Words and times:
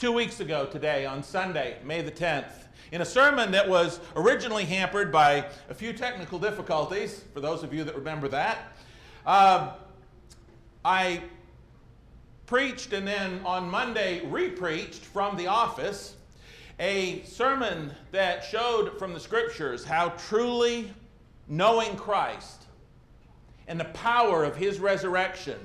two 0.00 0.12
weeks 0.12 0.40
ago 0.40 0.64
today 0.64 1.04
on 1.04 1.22
Sunday, 1.22 1.76
May 1.84 2.00
the 2.00 2.10
10th, 2.10 2.50
in 2.90 3.02
a 3.02 3.04
sermon 3.04 3.52
that 3.52 3.68
was 3.68 4.00
originally 4.16 4.64
hampered 4.64 5.12
by 5.12 5.44
a 5.68 5.74
few 5.74 5.92
technical 5.92 6.38
difficulties, 6.38 7.22
for 7.34 7.40
those 7.40 7.62
of 7.62 7.74
you 7.74 7.84
that 7.84 7.94
remember 7.94 8.26
that. 8.28 8.72
Uh, 9.26 9.74
I 10.86 11.22
preached 12.46 12.94
and 12.94 13.06
then 13.06 13.42
on 13.44 13.68
Monday 13.68 14.24
repreached 14.24 15.04
from 15.04 15.36
the 15.36 15.48
office 15.48 16.16
a 16.78 17.22
sermon 17.24 17.92
that 18.10 18.42
showed 18.42 18.98
from 18.98 19.12
the 19.12 19.20
scriptures 19.20 19.84
how 19.84 20.08
truly 20.16 20.94
knowing 21.46 21.94
Christ 21.96 22.62
and 23.68 23.78
the 23.78 23.84
power 23.84 24.44
of 24.44 24.56
his 24.56 24.80
resurrection 24.80 25.58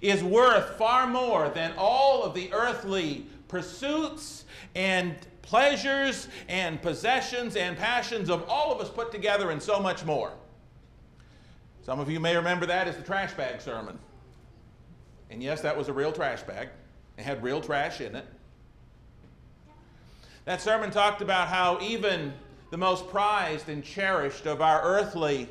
is 0.00 0.22
worth 0.22 0.76
far 0.76 1.06
more 1.06 1.48
than 1.50 1.72
all 1.76 2.22
of 2.22 2.34
the 2.34 2.52
earthly 2.52 3.26
pursuits 3.48 4.44
and 4.74 5.14
pleasures 5.42 6.28
and 6.48 6.80
possessions 6.80 7.56
and 7.56 7.76
passions 7.76 8.30
of 8.30 8.48
all 8.48 8.72
of 8.72 8.80
us 8.80 8.88
put 8.88 9.10
together 9.10 9.50
and 9.50 9.62
so 9.62 9.80
much 9.80 10.04
more. 10.04 10.32
Some 11.82 11.98
of 11.98 12.10
you 12.10 12.20
may 12.20 12.36
remember 12.36 12.66
that 12.66 12.86
as 12.86 12.96
the 12.96 13.02
trash 13.02 13.34
bag 13.34 13.60
sermon. 13.60 13.98
And 15.30 15.42
yes, 15.42 15.60
that 15.62 15.76
was 15.76 15.88
a 15.88 15.92
real 15.92 16.12
trash 16.12 16.42
bag. 16.42 16.68
It 17.18 17.22
had 17.22 17.42
real 17.42 17.60
trash 17.60 18.00
in 18.00 18.14
it. 18.14 18.26
That 20.44 20.60
sermon 20.60 20.90
talked 20.90 21.20
about 21.20 21.48
how 21.48 21.78
even 21.80 22.32
the 22.70 22.76
most 22.76 23.08
prized 23.08 23.68
and 23.68 23.84
cherished 23.84 24.46
of 24.46 24.60
our 24.60 24.80
earthly 24.82 25.48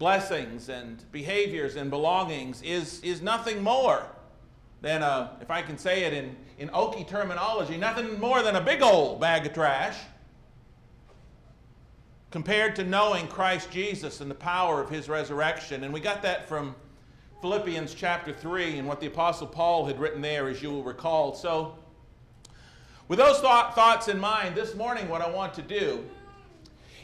blessings 0.00 0.70
and 0.70 1.04
behaviors 1.12 1.76
and 1.76 1.90
belongings 1.90 2.62
is, 2.62 3.00
is 3.02 3.20
nothing 3.20 3.62
more 3.62 4.06
than 4.80 5.02
a, 5.02 5.36
if 5.42 5.50
I 5.50 5.60
can 5.60 5.76
say 5.76 6.04
it 6.04 6.14
in, 6.14 6.34
in 6.58 6.70
Okie 6.70 7.06
terminology, 7.06 7.76
nothing 7.76 8.18
more 8.18 8.42
than 8.42 8.56
a 8.56 8.62
big 8.62 8.80
old 8.80 9.20
bag 9.20 9.44
of 9.44 9.52
trash 9.52 9.98
compared 12.30 12.74
to 12.76 12.84
knowing 12.84 13.28
Christ 13.28 13.70
Jesus 13.70 14.22
and 14.22 14.30
the 14.30 14.34
power 14.34 14.80
of 14.82 14.88
his 14.88 15.06
resurrection. 15.10 15.84
And 15.84 15.92
we 15.92 16.00
got 16.00 16.22
that 16.22 16.48
from 16.48 16.74
Philippians 17.42 17.92
chapter 17.92 18.32
3 18.32 18.78
and 18.78 18.88
what 18.88 19.00
the 19.00 19.06
Apostle 19.06 19.48
Paul 19.48 19.84
had 19.84 20.00
written 20.00 20.22
there, 20.22 20.48
as 20.48 20.62
you 20.62 20.70
will 20.70 20.82
recall. 20.82 21.34
So, 21.34 21.76
with 23.08 23.18
those 23.18 23.38
thought, 23.40 23.74
thoughts 23.74 24.08
in 24.08 24.18
mind, 24.18 24.54
this 24.54 24.74
morning 24.74 25.10
what 25.10 25.20
I 25.20 25.28
want 25.28 25.52
to 25.54 25.62
do 25.62 26.06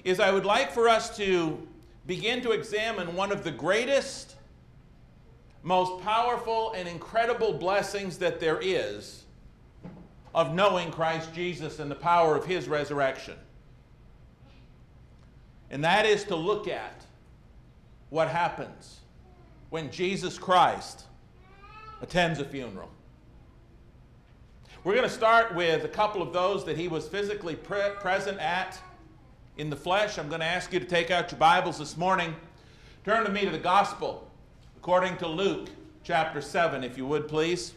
is 0.03 0.19
I 0.19 0.31
would 0.31 0.47
like 0.47 0.73
for 0.73 0.89
us 0.89 1.15
to 1.19 1.69
begin 2.07 2.41
to 2.43 2.53
examine 2.53 3.15
one 3.15 3.33
of 3.33 3.43
the 3.43 3.51
greatest, 3.51 4.37
most 5.63 6.03
powerful, 6.03 6.73
and 6.73 6.89
incredible 6.89 7.53
blessings 7.53 8.19
that 8.19 8.39
there 8.41 8.61
is 8.61 9.25
of 10.35 10.55
knowing 10.55 10.91
Christ 10.91 11.33
Jesus 11.33 11.79
and 11.79 11.91
the 11.91 11.97
power 11.97 12.37
of 12.37 12.45
his 12.45 12.69
resurrection. 12.69 13.35
And 15.71 15.83
that 15.83 16.07
is 16.07 16.25
to 16.25 16.37
look 16.37 16.69
at 16.69 17.05
what 18.11 18.29
happens 18.29 19.01
when 19.71 19.91
Jesus 19.91 20.39
Christ 20.39 21.05
attends 22.01 22.39
a 22.39 22.45
funeral. 22.45 22.91
We're 24.85 24.95
going 24.95 25.09
to 25.09 25.13
start 25.13 25.55
with 25.57 25.85
a 25.85 25.89
couple 25.89 26.23
of 26.23 26.33
those 26.33 26.65
that 26.67 26.77
he 26.77 26.87
was 26.87 27.09
physically 27.09 27.57
pre- 27.57 27.91
present 27.99 28.39
at 28.39 28.79
in 29.57 29.71
the 29.71 29.77
flesh. 29.77 30.19
I'm 30.19 30.29
going 30.29 30.41
to 30.41 30.47
ask 30.47 30.73
you 30.73 30.81
to 30.81 30.87
take 30.87 31.11
out 31.11 31.31
your 31.31 31.39
Bibles 31.39 31.79
this 31.79 31.97
morning. 31.97 32.35
Turn 33.05 33.25
to 33.25 33.31
me 33.31 33.45
to 33.45 33.51
the 33.51 33.59
Gospel 33.59 34.31
according 34.77 35.17
to 35.19 35.27
Luke 35.27 35.69
chapter 36.05 36.41
7, 36.41 36.85
if 36.85 36.99
you 36.99 37.07
would 37.07 37.27
please. 37.27 37.73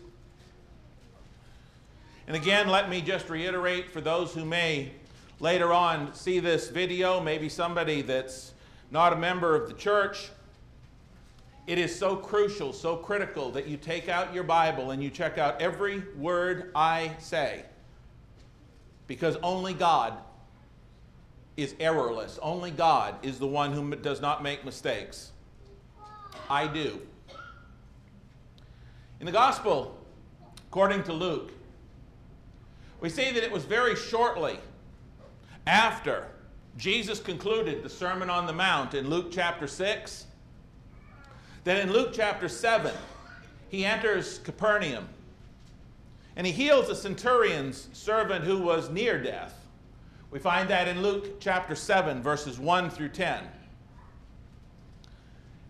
And 2.27 2.35
again, 2.35 2.67
let 2.67 2.89
me 2.89 3.01
just 3.01 3.29
reiterate 3.29 3.89
for 3.89 4.01
those 4.01 4.33
who 4.33 4.43
may 4.45 4.91
later 5.39 5.71
on 5.71 6.13
see 6.13 6.39
this 6.39 6.69
video, 6.69 7.21
maybe 7.21 7.47
somebody 7.47 8.01
that's 8.01 8.53
not 8.91 9.13
a 9.13 9.15
member 9.15 9.55
of 9.55 9.67
the 9.67 9.73
church. 9.73 10.29
It 11.65 11.77
is 11.77 11.97
so 11.97 12.15
crucial, 12.15 12.73
so 12.73 12.97
critical 12.97 13.51
that 13.51 13.67
you 13.67 13.77
take 13.77 14.09
out 14.09 14.33
your 14.33 14.43
Bible 14.43 14.91
and 14.91 15.01
you 15.01 15.09
check 15.09 15.37
out 15.37 15.61
every 15.61 16.03
word 16.17 16.71
I 16.75 17.15
say. 17.19 17.63
Because 19.07 19.37
only 19.37 19.73
God 19.73 20.17
is 21.61 21.75
errorless. 21.79 22.39
Only 22.41 22.71
God 22.71 23.15
is 23.23 23.39
the 23.39 23.47
one 23.47 23.73
who 23.73 23.95
does 23.95 24.21
not 24.21 24.43
make 24.43 24.65
mistakes. 24.65 25.31
I 26.49 26.67
do. 26.67 27.01
In 29.19 29.25
the 29.25 29.31
Gospel, 29.31 29.97
according 30.69 31.03
to 31.03 31.13
Luke, 31.13 31.51
we 33.01 33.09
see 33.09 33.31
that 33.31 33.43
it 33.43 33.51
was 33.51 33.65
very 33.65 33.95
shortly 33.95 34.59
after 35.67 36.27
Jesus 36.77 37.19
concluded 37.19 37.83
the 37.83 37.89
Sermon 37.89 38.29
on 38.29 38.45
the 38.45 38.53
Mount 38.53 38.93
in 38.93 39.09
Luke 39.09 39.31
chapter 39.31 39.67
6 39.67 40.25
that 41.65 41.77
in 41.77 41.91
Luke 41.91 42.11
chapter 42.13 42.47
7 42.47 42.93
he 43.69 43.85
enters 43.85 44.39
Capernaum 44.39 45.07
and 46.35 46.47
he 46.47 46.53
heals 46.53 46.89
a 46.89 46.95
centurion's 46.95 47.89
servant 47.91 48.45
who 48.45 48.59
was 48.59 48.89
near 48.89 49.21
death. 49.21 49.67
We 50.31 50.39
find 50.39 50.69
that 50.69 50.87
in 50.87 51.01
Luke 51.01 51.39
chapter 51.39 51.75
7, 51.75 52.21
verses 52.21 52.59
1 52.59 52.89
through 52.91 53.09
10. 53.09 53.43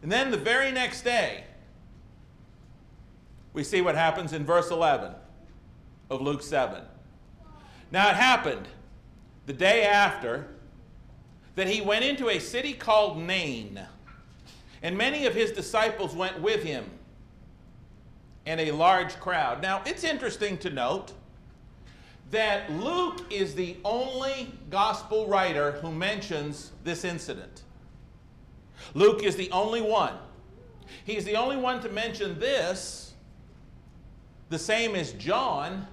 And 0.02 0.12
then 0.12 0.32
the 0.32 0.38
very 0.38 0.72
next 0.72 1.04
day, 1.04 1.46
we 3.54 3.64
see 3.64 3.82
what 3.82 3.96
happens 3.96 4.34
in 4.34 4.46
verse 4.46 4.70
11 4.70 5.14
of 6.10 6.22
Luke 6.22 6.42
7. 6.42 6.84
Now 7.92 8.10
it 8.10 8.16
happened 8.16 8.68
the 9.46 9.54
day 9.54 9.84
after 9.84 10.48
that 11.56 11.68
he 11.68 11.82
went 11.82 12.06
into 12.06 12.30
a 12.30 12.40
city 12.40 12.74
called 12.74 13.18
Nain, 13.18 13.80
and 14.82 14.98
many 14.98 15.26
of 15.26 15.34
his 15.34 15.52
disciples 15.52 16.16
went 16.16 16.40
with 16.42 16.64
him, 16.64 16.86
and 18.46 18.62
a 18.62 18.72
large 18.72 19.20
crowd. 19.20 19.62
Now 19.62 19.82
it's 19.86 20.04
interesting 20.04 20.58
to 20.60 20.70
note 20.70 21.14
that 22.32 22.72
Luke 22.72 23.26
is 23.32 23.56
the 23.56 23.78
only 23.84 24.54
gospel 24.70 25.28
writer 25.28 25.74
who 25.74 25.92
mentions 25.92 26.72
this 26.84 27.04
incident. 27.04 27.64
Luke 28.94 29.24
is 29.24 29.36
the 29.36 29.50
only 29.52 29.82
one. 29.82 30.14
He's 31.04 31.26
the 31.26 31.36
only 31.36 31.58
one 31.58 31.82
to 31.82 31.90
mention 31.90 32.40
this, 32.40 33.14
the 34.50 34.60
same 34.60 34.96
as 34.96 35.14
John 35.14 35.88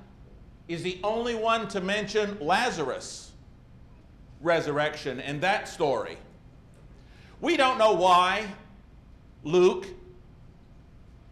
is 0.68 0.82
the 0.82 0.98
only 1.04 1.34
one 1.34 1.68
to 1.68 1.80
mention 1.80 2.38
Lazarus' 2.40 3.32
resurrection 4.40 5.20
and 5.20 5.40
that 5.42 5.68
story. 5.68 6.18
We 7.40 7.56
don't 7.56 7.78
know 7.78 7.92
why 7.92 8.46
Luke 9.44 9.86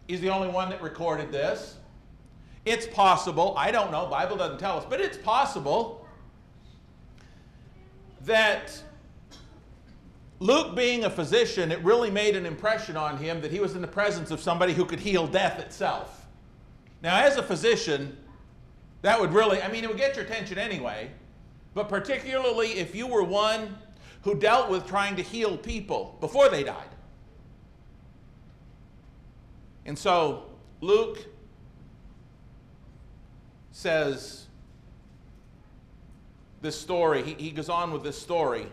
is 0.07 0.21
the 0.21 0.29
only 0.29 0.47
one 0.47 0.69
that 0.69 0.81
recorded 0.81 1.31
this. 1.31 1.77
It's 2.65 2.87
possible, 2.87 3.53
I 3.55 3.69
don't 3.71 3.91
know, 3.91 4.07
Bible 4.07 4.37
doesn't 4.37 4.59
tell 4.59 4.77
us, 4.77 4.85
but 4.89 4.99
it's 4.99 5.17
possible 5.17 6.05
that 8.25 8.81
Luke 10.39 10.75
being 10.75 11.05
a 11.05 11.09
physician, 11.09 11.71
it 11.71 11.79
really 11.83 12.09
made 12.09 12.35
an 12.35 12.45
impression 12.45 12.97
on 12.97 13.17
him 13.17 13.39
that 13.41 13.51
he 13.51 13.59
was 13.59 13.75
in 13.75 13.81
the 13.81 13.87
presence 13.87 14.31
of 14.31 14.41
somebody 14.41 14.73
who 14.73 14.83
could 14.83 14.99
heal 14.99 15.27
death 15.27 15.59
itself. 15.59 16.25
Now, 17.03 17.19
as 17.23 17.37
a 17.37 17.43
physician, 17.43 18.17
that 19.03 19.21
would 19.21 19.31
really, 19.31 19.61
I 19.61 19.71
mean, 19.71 19.83
it 19.83 19.87
would 19.87 19.99
get 19.99 20.15
your 20.15 20.25
attention 20.25 20.57
anyway, 20.57 21.11
but 21.75 21.87
particularly 21.87 22.79
if 22.79 22.95
you 22.95 23.05
were 23.05 23.23
one 23.23 23.77
who 24.23 24.33
dealt 24.33 24.71
with 24.71 24.87
trying 24.87 25.15
to 25.17 25.21
heal 25.21 25.55
people 25.55 26.17
before 26.19 26.49
they 26.49 26.63
died. 26.63 26.89
And 29.85 29.97
so, 29.97 30.49
Luke 30.81 31.27
says 33.75 34.45
this 36.61 36.79
story, 36.79 37.21
he, 37.21 37.33
he 37.33 37.51
goes 37.51 37.67
on 37.67 37.91
with 37.91 38.03
this 38.03 38.17
story 38.17 38.67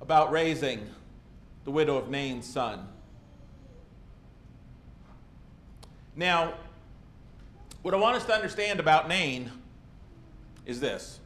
about 0.00 0.30
raising 0.30 0.88
the 1.64 1.72
widow 1.72 1.96
of 1.96 2.08
Nain's 2.08 2.48
son. 2.48 2.86
Now, 6.14 6.54
what 7.82 7.94
I 7.94 7.96
want 7.96 8.14
us 8.14 8.24
to 8.26 8.32
understand 8.32 8.78
about 8.78 9.08
Nain 9.08 9.50
is 10.64 10.78
this 10.78 11.18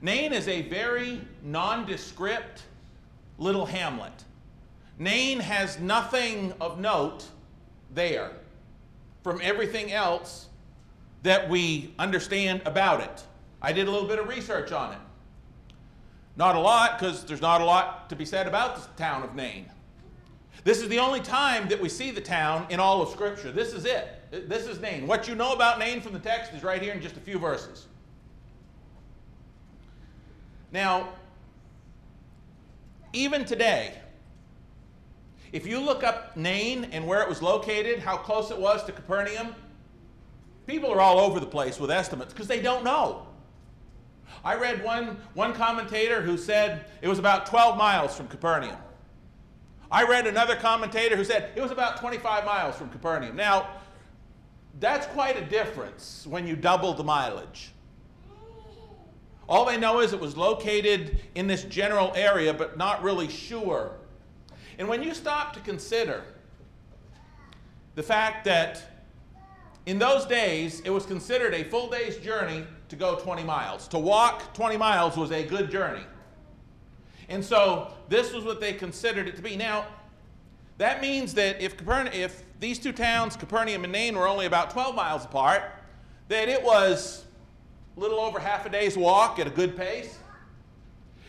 Nain 0.00 0.32
is 0.32 0.48
a 0.48 0.62
very 0.62 1.20
nondescript 1.42 2.62
little 3.36 3.66
hamlet. 3.66 4.24
Nain 4.98 5.40
has 5.40 5.78
nothing 5.78 6.54
of 6.58 6.80
note 6.80 7.26
there 7.92 8.32
from 9.24 9.40
everything 9.42 9.90
else 9.90 10.48
that 11.22 11.48
we 11.48 11.92
understand 11.98 12.60
about 12.66 13.00
it. 13.00 13.24
I 13.60 13.72
did 13.72 13.88
a 13.88 13.90
little 13.90 14.06
bit 14.06 14.18
of 14.18 14.28
research 14.28 14.70
on 14.70 14.92
it. 14.92 14.98
Not 16.36 16.54
a 16.54 16.60
lot, 16.60 16.98
because 16.98 17.24
there's 17.24 17.40
not 17.40 17.62
a 17.62 17.64
lot 17.64 18.10
to 18.10 18.16
be 18.16 18.26
said 18.26 18.46
about 18.46 18.76
the 18.76 19.02
town 19.02 19.22
of 19.22 19.34
Nain. 19.34 19.70
This 20.62 20.82
is 20.82 20.88
the 20.88 20.98
only 20.98 21.20
time 21.20 21.68
that 21.68 21.80
we 21.80 21.88
see 21.88 22.10
the 22.10 22.20
town 22.20 22.66
in 22.68 22.78
all 22.78 23.00
of 23.00 23.08
Scripture. 23.08 23.50
This 23.50 23.72
is 23.72 23.86
it. 23.86 24.48
This 24.48 24.66
is 24.66 24.80
Nain. 24.80 25.06
What 25.06 25.26
you 25.26 25.34
know 25.34 25.54
about 25.54 25.78
Nain 25.78 26.02
from 26.02 26.12
the 26.12 26.18
text 26.18 26.52
is 26.52 26.62
right 26.62 26.82
here 26.82 26.92
in 26.92 27.00
just 27.00 27.16
a 27.16 27.20
few 27.20 27.38
verses. 27.38 27.86
Now, 30.70 31.08
even 33.14 33.44
today, 33.44 33.94
if 35.54 35.68
you 35.68 35.78
look 35.78 36.02
up 36.02 36.36
Nain 36.36 36.88
and 36.90 37.06
where 37.06 37.22
it 37.22 37.28
was 37.28 37.40
located, 37.40 38.00
how 38.00 38.16
close 38.16 38.50
it 38.50 38.58
was 38.58 38.82
to 38.86 38.92
Capernaum, 38.92 39.54
people 40.66 40.90
are 40.90 41.00
all 41.00 41.20
over 41.20 41.38
the 41.38 41.46
place 41.46 41.78
with 41.78 41.92
estimates 41.92 42.32
because 42.32 42.48
they 42.48 42.60
don't 42.60 42.82
know. 42.82 43.24
I 44.44 44.56
read 44.56 44.82
one, 44.82 45.16
one 45.34 45.52
commentator 45.52 46.20
who 46.20 46.36
said 46.36 46.86
it 47.02 47.06
was 47.06 47.20
about 47.20 47.46
12 47.46 47.78
miles 47.78 48.16
from 48.16 48.26
Capernaum. 48.26 48.76
I 49.92 50.02
read 50.02 50.26
another 50.26 50.56
commentator 50.56 51.16
who 51.16 51.22
said 51.22 51.50
it 51.54 51.62
was 51.62 51.70
about 51.70 51.98
25 51.98 52.44
miles 52.44 52.74
from 52.74 52.90
Capernaum. 52.90 53.36
Now, 53.36 53.68
that's 54.80 55.06
quite 55.06 55.36
a 55.40 55.44
difference 55.44 56.26
when 56.28 56.48
you 56.48 56.56
double 56.56 56.94
the 56.94 57.04
mileage. 57.04 57.70
All 59.48 59.64
they 59.64 59.76
know 59.76 60.00
is 60.00 60.12
it 60.12 60.18
was 60.18 60.36
located 60.36 61.20
in 61.36 61.46
this 61.46 61.62
general 61.62 62.12
area, 62.16 62.52
but 62.52 62.76
not 62.76 63.04
really 63.04 63.28
sure. 63.28 63.92
And 64.78 64.88
when 64.88 65.02
you 65.02 65.14
stop 65.14 65.52
to 65.54 65.60
consider 65.60 66.24
the 67.94 68.02
fact 68.02 68.44
that 68.44 68.82
in 69.86 69.98
those 69.98 70.24
days 70.24 70.80
it 70.80 70.90
was 70.90 71.06
considered 71.06 71.54
a 71.54 71.64
full 71.64 71.88
day's 71.88 72.16
journey 72.16 72.64
to 72.88 72.96
go 72.96 73.16
20 73.16 73.44
miles, 73.44 73.88
to 73.88 73.98
walk 73.98 74.54
20 74.54 74.76
miles 74.76 75.16
was 75.16 75.30
a 75.30 75.44
good 75.44 75.70
journey. 75.70 76.04
And 77.28 77.44
so 77.44 77.92
this 78.08 78.32
was 78.32 78.44
what 78.44 78.60
they 78.60 78.72
considered 78.72 79.28
it 79.28 79.36
to 79.36 79.42
be. 79.42 79.56
Now, 79.56 79.86
that 80.78 81.00
means 81.00 81.34
that 81.34 81.60
if, 81.60 81.76
if 81.86 82.42
these 82.60 82.78
two 82.78 82.92
towns, 82.92 83.36
Capernaum 83.36 83.84
and 83.84 83.92
Nain, 83.92 84.16
were 84.16 84.28
only 84.28 84.46
about 84.46 84.70
12 84.70 84.94
miles 84.94 85.24
apart, 85.24 85.62
that 86.28 86.48
it 86.48 86.62
was 86.62 87.24
a 87.96 88.00
little 88.00 88.18
over 88.18 88.38
half 88.38 88.66
a 88.66 88.68
day's 88.68 88.96
walk 88.96 89.38
at 89.38 89.46
a 89.46 89.50
good 89.50 89.76
pace. 89.76 90.18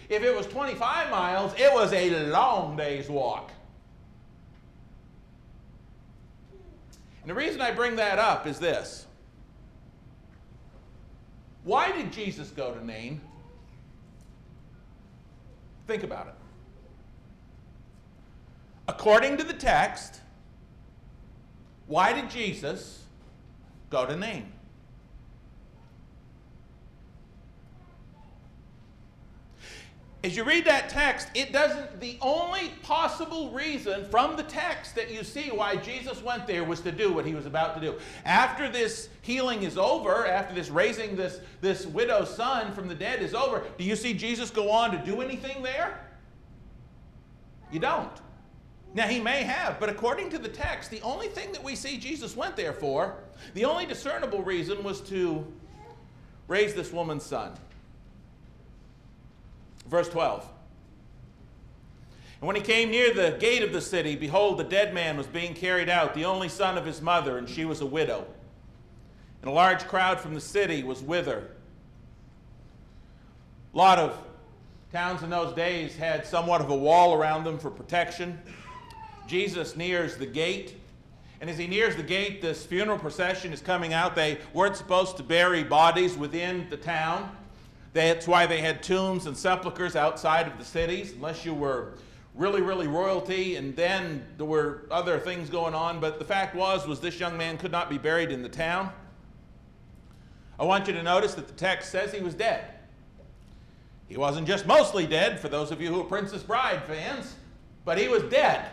If 0.10 0.24
it 0.24 0.36
was 0.36 0.46
25 0.48 1.10
miles, 1.10 1.54
it 1.58 1.74
was 1.74 1.92
a 1.94 2.28
long 2.28 2.76
day's 2.76 3.10
walk. 3.10 3.52
And 7.22 7.30
the 7.30 7.34
reason 7.34 7.60
I 7.60 7.72
bring 7.72 7.96
that 7.96 8.20
up 8.20 8.46
is 8.46 8.60
this. 8.60 9.08
Why 11.64 11.92
did 11.92 12.12
Jesus 12.12 12.52
go 12.52 12.72
to 12.72 12.86
Nain? 12.86 13.20
Think 15.88 16.04
about 16.04 16.28
it. 16.28 16.36
According 18.88 19.38
to 19.38 19.44
the 19.44 19.54
text, 19.54 20.22
why 21.88 22.14
did 22.14 22.30
Jesus 22.30 23.04
go 23.90 24.06
to 24.06 24.16
Nain? 24.16 24.52
As 30.26 30.36
you 30.36 30.44
read 30.44 30.66
that 30.66 30.90
text, 30.90 31.28
it 31.36 31.54
doesn't, 31.54 32.00
the 32.00 32.18
only 32.20 32.70
possible 32.82 33.52
reason 33.52 34.06
from 34.06 34.36
the 34.36 34.42
text 34.42 34.96
that 34.96 35.12
you 35.12 35.24
see 35.24 35.52
why 35.52 35.76
Jesus 35.76 36.24
went 36.24 36.48
there 36.48 36.64
was 36.64 36.82
to 36.82 36.92
do 36.92 37.14
what 37.14 37.28
he 37.28 37.36
was 37.36 37.46
about 37.46 37.76
to 37.76 37.80
do. 37.80 38.00
After 38.26 38.68
this 38.68 39.10
healing 39.22 39.62
is 39.62 39.78
over, 39.78 40.26
after 40.26 40.56
this 40.56 40.72
raising 40.72 41.16
this, 41.16 41.42
this 41.62 41.86
widow's 41.86 42.36
son 42.36 42.74
from 42.74 42.88
the 42.88 42.96
dead 42.96 43.22
is 43.22 43.36
over, 43.36 43.66
do 43.78 43.84
you 43.84 43.96
see 43.96 44.16
Jesus 44.16 44.50
go 44.50 44.72
on 44.72 44.90
to 44.94 44.98
do 45.06 45.22
anything 45.22 45.62
there? 45.62 46.04
You 47.72 47.80
don't. 47.80 48.10
Now, 48.96 49.06
he 49.06 49.20
may 49.20 49.44
have, 49.44 49.80
but 49.80 49.90
according 49.90 50.32
to 50.32 50.40
the 50.40 50.50
text, 50.50 50.90
the 50.90 51.02
only 51.02 51.28
thing 51.28 51.52
that 51.52 51.64
we 51.64 51.76
see 51.76 51.98
Jesus 52.00 52.36
went 52.36 52.56
there 52.56 52.74
for, 52.74 53.18
the 53.54 53.66
only 53.66 53.86
discernible 53.86 54.42
reason 54.42 54.84
was 54.84 55.02
to 55.02 55.46
raise 56.48 56.74
this 56.74 56.92
woman's 56.92 57.24
son. 57.24 57.52
Verse 59.88 60.10
12. 60.10 60.50
And 62.42 62.48
when 62.48 62.56
he 62.56 62.62
came 62.62 62.92
near 62.92 63.14
the 63.14 63.38
gate 63.40 63.64
of 63.64 63.72
the 63.72 63.82
city, 63.82 64.16
behold, 64.16 64.58
the 64.58 64.64
dead 64.64 64.94
man 64.94 65.18
was 65.18 65.28
being 65.28 65.54
carried 65.54 65.90
out, 65.90 66.14
the 66.14 66.26
only 66.26 66.50
son 66.50 66.78
of 66.78 66.86
his 66.86 67.02
mother, 67.02 67.38
and 67.38 67.48
she 67.48 67.66
was 67.66 67.82
a 67.82 67.86
widow. 67.86 68.26
And 69.42 69.50
a 69.50 69.54
large 69.54 69.88
crowd 69.88 70.20
from 70.20 70.34
the 70.34 70.42
city 70.42 70.84
was 70.84 71.02
with 71.02 71.28
her. 71.28 71.48
A 73.74 73.78
lot 73.78 74.00
of 74.00 74.18
towns 74.92 75.24
in 75.24 75.30
those 75.30 75.54
days 75.54 75.96
had 75.96 76.26
somewhat 76.26 76.62
of 76.62 76.70
a 76.70 76.76
wall 76.76 77.14
around 77.14 77.44
them 77.44 77.58
for 77.58 77.70
protection. 77.70 78.40
Jesus 79.28 79.76
nears 79.76 80.18
the 80.18 80.26
gate. 80.26 80.76
And 81.42 81.50
as 81.50 81.58
he 81.58 81.68
nears 81.68 81.96
the 81.96 82.04
gate, 82.04 82.42
this 82.42 82.66
funeral 82.66 82.98
procession 82.98 83.52
is 83.52 83.62
coming 83.62 83.94
out. 83.94 84.16
They 84.16 84.40
weren't 84.54 84.78
supposed 84.78 85.18
to 85.18 85.24
bury 85.24 85.64
bodies 85.64 86.16
within 86.16 86.68
the 86.70 86.78
town. 86.78 87.30
That's 87.96 88.28
why 88.28 88.46
they 88.46 88.60
had 88.60 88.84
tombs 88.84 89.26
and 89.26 89.38
sepulchres 89.38 89.96
outside 89.96 90.48
of 90.48 90.58
the 90.58 90.66
cities, 90.66 91.14
unless 91.14 91.46
you 91.46 91.54
were 91.54 91.94
really, 92.34 92.62
really 92.62 92.90
royalty, 92.90 93.56
and 93.56 93.74
then 93.74 94.26
there 94.36 94.46
were 94.46 94.82
other 94.92 95.18
things 95.18 95.50
going 95.50 95.74
on. 95.74 96.02
But 96.02 96.20
the 96.20 96.26
fact 96.26 96.58
was, 96.58 96.86
was 96.86 97.00
this 97.00 97.22
young 97.22 97.38
man 97.38 97.58
could 97.58 97.72
not 97.72 97.90
be 97.90 97.98
buried 97.98 98.32
in 98.32 98.44
the 98.44 98.50
town. 98.50 98.92
I 100.60 100.66
want 100.66 100.88
you 100.88 100.94
to 100.94 101.04
notice 101.04 101.36
that 101.36 101.48
the 101.48 101.54
text 101.54 101.90
says 101.90 102.12
he 102.12 102.20
was 102.20 102.34
dead. 102.34 102.66
He 104.10 104.18
wasn't 104.18 104.46
just 104.46 104.68
mostly 104.68 105.08
dead, 105.08 105.40
for 105.40 105.48
those 105.48 105.72
of 105.72 105.80
you 105.80 105.88
who 105.88 106.02
are 106.02 106.04
Princess 106.04 106.44
Bride 106.44 106.84
fans, 106.84 107.34
but 107.86 107.98
he 107.98 108.10
was 108.10 108.24
dead. 108.24 108.72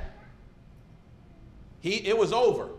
He, 1.78 2.08
it 2.08 2.18
was 2.18 2.32
over. 2.32 2.70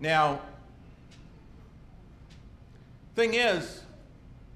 Now, 0.00 0.40
Thing 3.14 3.34
is, 3.34 3.82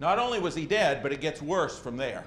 not 0.00 0.18
only 0.18 0.40
was 0.40 0.54
he 0.54 0.66
dead, 0.66 1.02
but 1.02 1.12
it 1.12 1.20
gets 1.20 1.42
worse 1.42 1.78
from 1.78 1.96
there. 1.96 2.24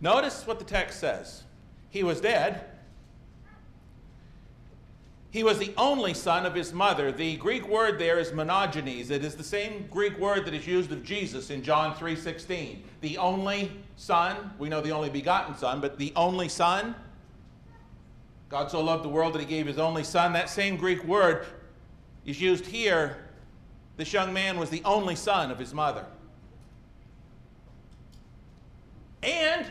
Notice 0.00 0.46
what 0.46 0.58
the 0.58 0.64
text 0.64 1.00
says. 1.00 1.44
He 1.90 2.02
was 2.02 2.20
dead. 2.20 2.64
He 5.30 5.44
was 5.44 5.58
the 5.58 5.72
only 5.78 6.12
son 6.12 6.44
of 6.44 6.54
his 6.54 6.72
mother. 6.72 7.10
The 7.10 7.36
Greek 7.36 7.66
word 7.66 7.98
there 7.98 8.18
is 8.18 8.32
monogenes. 8.32 9.10
It 9.10 9.24
is 9.24 9.34
the 9.34 9.44
same 9.44 9.86
Greek 9.90 10.18
word 10.18 10.44
that 10.44 10.52
is 10.52 10.66
used 10.66 10.92
of 10.92 11.02
Jesus 11.04 11.50
in 11.50 11.62
John 11.62 11.94
3:16. 11.94 12.82
The 13.00 13.16
only 13.16 13.72
son, 13.96 14.52
we 14.58 14.68
know 14.68 14.80
the 14.80 14.90
only 14.90 15.08
begotten 15.08 15.56
son, 15.56 15.80
but 15.80 15.96
the 15.98 16.12
only 16.16 16.48
son. 16.48 16.94
God 18.50 18.70
so 18.70 18.82
loved 18.82 19.04
the 19.04 19.08
world 19.08 19.32
that 19.32 19.40
he 19.40 19.46
gave 19.46 19.66
his 19.66 19.78
only 19.78 20.04
son. 20.04 20.34
That 20.34 20.50
same 20.50 20.76
Greek 20.76 21.02
word 21.04 21.46
is 22.26 22.40
used 22.40 22.66
here 22.66 23.21
this 24.02 24.12
young 24.12 24.32
man 24.32 24.58
was 24.58 24.68
the 24.68 24.82
only 24.84 25.14
son 25.14 25.52
of 25.52 25.60
his 25.60 25.72
mother. 25.72 26.04
And 29.22 29.64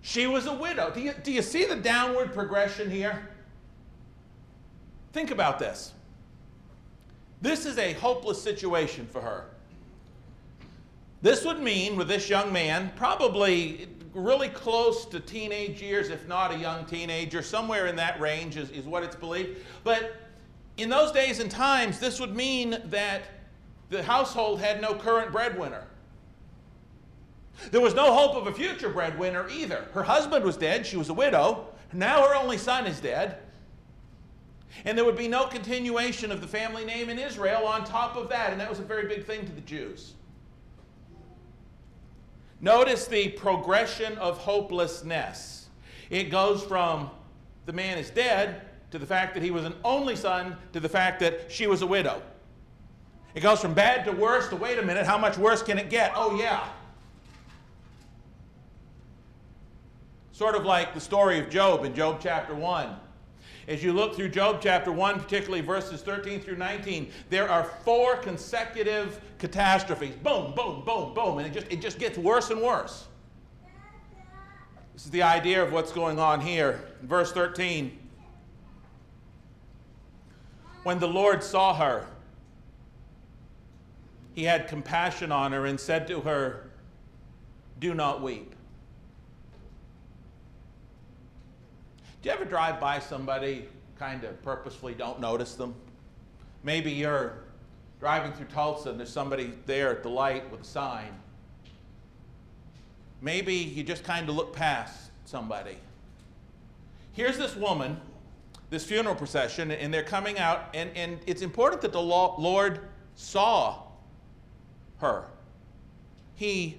she 0.00 0.28
was 0.28 0.46
a 0.46 0.54
widow. 0.54 0.92
Do 0.94 1.00
you, 1.00 1.12
do 1.24 1.32
you 1.32 1.42
see 1.42 1.64
the 1.64 1.74
downward 1.74 2.32
progression 2.32 2.88
here? 2.88 3.30
Think 5.12 5.32
about 5.32 5.58
this. 5.58 5.92
This 7.42 7.66
is 7.66 7.78
a 7.78 7.94
hopeless 7.94 8.40
situation 8.40 9.08
for 9.10 9.20
her. 9.20 9.46
This 11.20 11.44
would 11.44 11.58
mean, 11.58 11.96
with 11.96 12.06
this 12.06 12.28
young 12.28 12.52
man, 12.52 12.92
probably 12.94 13.88
really 14.12 14.50
close 14.50 15.04
to 15.06 15.18
teenage 15.18 15.82
years, 15.82 16.10
if 16.10 16.28
not 16.28 16.54
a 16.54 16.58
young 16.58 16.86
teenager, 16.86 17.42
somewhere 17.42 17.88
in 17.88 17.96
that 17.96 18.20
range 18.20 18.56
is, 18.56 18.70
is 18.70 18.84
what 18.84 19.02
it's 19.02 19.16
believed. 19.16 19.58
But 19.82 20.23
in 20.76 20.88
those 20.88 21.12
days 21.12 21.40
and 21.40 21.50
times, 21.50 21.98
this 21.98 22.20
would 22.20 22.34
mean 22.34 22.78
that 22.86 23.22
the 23.90 24.02
household 24.02 24.60
had 24.60 24.80
no 24.80 24.94
current 24.94 25.30
breadwinner. 25.30 25.86
There 27.70 27.80
was 27.80 27.94
no 27.94 28.12
hope 28.12 28.34
of 28.34 28.48
a 28.48 28.52
future 28.52 28.88
breadwinner 28.88 29.48
either. 29.48 29.86
Her 29.92 30.02
husband 30.02 30.44
was 30.44 30.56
dead, 30.56 30.84
she 30.84 30.96
was 30.96 31.08
a 31.08 31.14
widow. 31.14 31.68
Now 31.92 32.26
her 32.26 32.34
only 32.34 32.58
son 32.58 32.86
is 32.86 32.98
dead. 32.98 33.38
And 34.84 34.98
there 34.98 35.04
would 35.04 35.16
be 35.16 35.28
no 35.28 35.46
continuation 35.46 36.32
of 36.32 36.40
the 36.40 36.48
family 36.48 36.84
name 36.84 37.08
in 37.08 37.18
Israel 37.18 37.64
on 37.64 37.84
top 37.84 38.16
of 38.16 38.28
that, 38.30 38.50
and 38.50 38.60
that 38.60 38.68
was 38.68 38.80
a 38.80 38.82
very 38.82 39.06
big 39.06 39.24
thing 39.24 39.46
to 39.46 39.52
the 39.52 39.60
Jews. 39.60 40.14
Notice 42.60 43.06
the 43.06 43.28
progression 43.28 44.18
of 44.18 44.38
hopelessness. 44.38 45.68
It 46.10 46.24
goes 46.24 46.64
from 46.64 47.10
the 47.66 47.72
man 47.72 47.98
is 47.98 48.10
dead 48.10 48.62
to 48.94 48.98
the 49.00 49.06
fact 49.06 49.34
that 49.34 49.42
he 49.42 49.50
was 49.50 49.64
an 49.64 49.74
only 49.82 50.14
son 50.14 50.56
to 50.72 50.78
the 50.78 50.88
fact 50.88 51.18
that 51.18 51.50
she 51.50 51.66
was 51.66 51.82
a 51.82 51.86
widow. 51.86 52.22
It 53.34 53.40
goes 53.40 53.60
from 53.60 53.74
bad 53.74 54.04
to 54.04 54.12
worse 54.12 54.48
to 54.50 54.56
wait 54.56 54.78
a 54.78 54.82
minute, 54.82 55.04
how 55.04 55.18
much 55.18 55.36
worse 55.36 55.64
can 55.64 55.78
it 55.78 55.90
get? 55.90 56.12
Oh, 56.14 56.38
yeah. 56.38 56.68
Sort 60.30 60.54
of 60.54 60.64
like 60.64 60.94
the 60.94 61.00
story 61.00 61.40
of 61.40 61.50
Job 61.50 61.84
in 61.84 61.92
Job 61.92 62.20
chapter 62.22 62.54
1. 62.54 62.96
As 63.66 63.82
you 63.82 63.92
look 63.92 64.14
through 64.14 64.28
Job 64.28 64.60
chapter 64.62 64.92
1, 64.92 65.18
particularly 65.18 65.60
verses 65.60 66.00
13 66.00 66.38
through 66.38 66.56
19, 66.56 67.10
there 67.30 67.50
are 67.50 67.64
four 67.64 68.18
consecutive 68.18 69.20
catastrophes. 69.40 70.14
Boom, 70.22 70.54
boom, 70.54 70.84
boom, 70.84 71.14
boom. 71.14 71.38
And 71.38 71.48
it 71.48 71.52
just, 71.52 71.72
it 71.72 71.80
just 71.80 71.98
gets 71.98 72.16
worse 72.16 72.50
and 72.50 72.62
worse. 72.62 73.08
This 74.92 75.04
is 75.04 75.10
the 75.10 75.22
idea 75.22 75.60
of 75.64 75.72
what's 75.72 75.90
going 75.90 76.20
on 76.20 76.40
here. 76.40 76.84
In 77.02 77.08
verse 77.08 77.32
13. 77.32 77.98
When 80.84 80.98
the 80.98 81.08
Lord 81.08 81.42
saw 81.42 81.74
her, 81.74 82.06
he 84.34 84.44
had 84.44 84.68
compassion 84.68 85.32
on 85.32 85.52
her 85.52 85.66
and 85.66 85.80
said 85.80 86.06
to 86.08 86.20
her, 86.20 86.70
Do 87.80 87.94
not 87.94 88.22
weep. 88.22 88.54
Do 92.22 92.28
you 92.28 92.34
ever 92.34 92.44
drive 92.44 92.80
by 92.80 92.98
somebody, 92.98 93.68
kind 93.98 94.24
of 94.24 94.40
purposefully 94.42 94.94
don't 94.94 95.20
notice 95.20 95.54
them? 95.54 95.74
Maybe 96.62 96.90
you're 96.90 97.38
driving 98.00 98.32
through 98.32 98.46
Tulsa 98.46 98.90
and 98.90 98.98
there's 98.98 99.12
somebody 99.12 99.52
there 99.66 99.90
at 99.90 100.02
the 100.02 100.10
light 100.10 100.50
with 100.50 100.62
a 100.62 100.64
sign. 100.64 101.14
Maybe 103.22 103.54
you 103.54 103.82
just 103.82 104.04
kind 104.04 104.28
of 104.28 104.34
look 104.34 104.54
past 104.54 105.10
somebody. 105.24 105.78
Here's 107.12 107.38
this 107.38 107.56
woman, 107.56 107.98
this 108.74 108.84
funeral 108.84 109.14
procession, 109.14 109.70
and 109.70 109.94
they're 109.94 110.02
coming 110.02 110.36
out, 110.38 110.68
and, 110.74 110.90
and 110.96 111.20
it's 111.26 111.42
important 111.42 111.80
that 111.80 111.92
the 111.92 112.02
Lord 112.02 112.80
saw 113.14 113.82
her. 114.98 115.28
He 116.34 116.78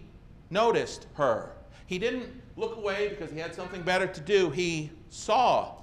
noticed 0.49 1.07
her. 1.13 1.53
He 1.87 1.97
didn't 1.97 2.29
look 2.57 2.75
away 2.75 3.07
because 3.07 3.31
he 3.31 3.39
had 3.39 3.55
something 3.55 3.81
better 3.81 4.07
to 4.07 4.19
do. 4.19 4.49
He 4.49 4.91
saw 5.09 5.75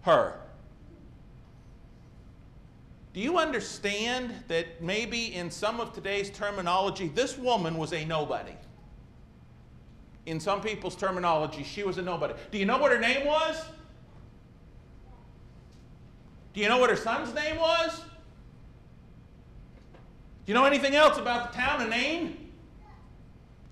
her. 0.00 0.40
Do 3.14 3.20
you 3.20 3.38
understand 3.38 4.34
that 4.48 4.82
maybe 4.82 5.34
in 5.34 5.52
some 5.52 5.78
of 5.78 5.92
today's 5.92 6.30
terminology, 6.30 7.08
this 7.08 7.38
woman 7.38 7.76
was 7.76 7.92
a 7.92 8.04
nobody? 8.04 8.56
In 10.26 10.40
some 10.40 10.60
people's 10.60 10.96
terminology, 10.96 11.62
she 11.62 11.84
was 11.84 11.98
a 11.98 12.02
nobody. 12.02 12.34
Do 12.50 12.58
you 12.58 12.66
know 12.66 12.78
what 12.78 12.90
her 12.90 12.98
name 12.98 13.24
was? 13.24 13.62
Do 16.52 16.60
you 16.60 16.68
know 16.68 16.78
what 16.78 16.90
her 16.90 16.96
son's 16.96 17.34
name 17.34 17.56
was? 17.56 18.00
Do 20.44 20.52
you 20.52 20.54
know 20.54 20.64
anything 20.64 20.94
else 20.94 21.18
about 21.18 21.52
the 21.52 21.58
town 21.58 21.80
of 21.80 21.88
Nain? 21.88 22.50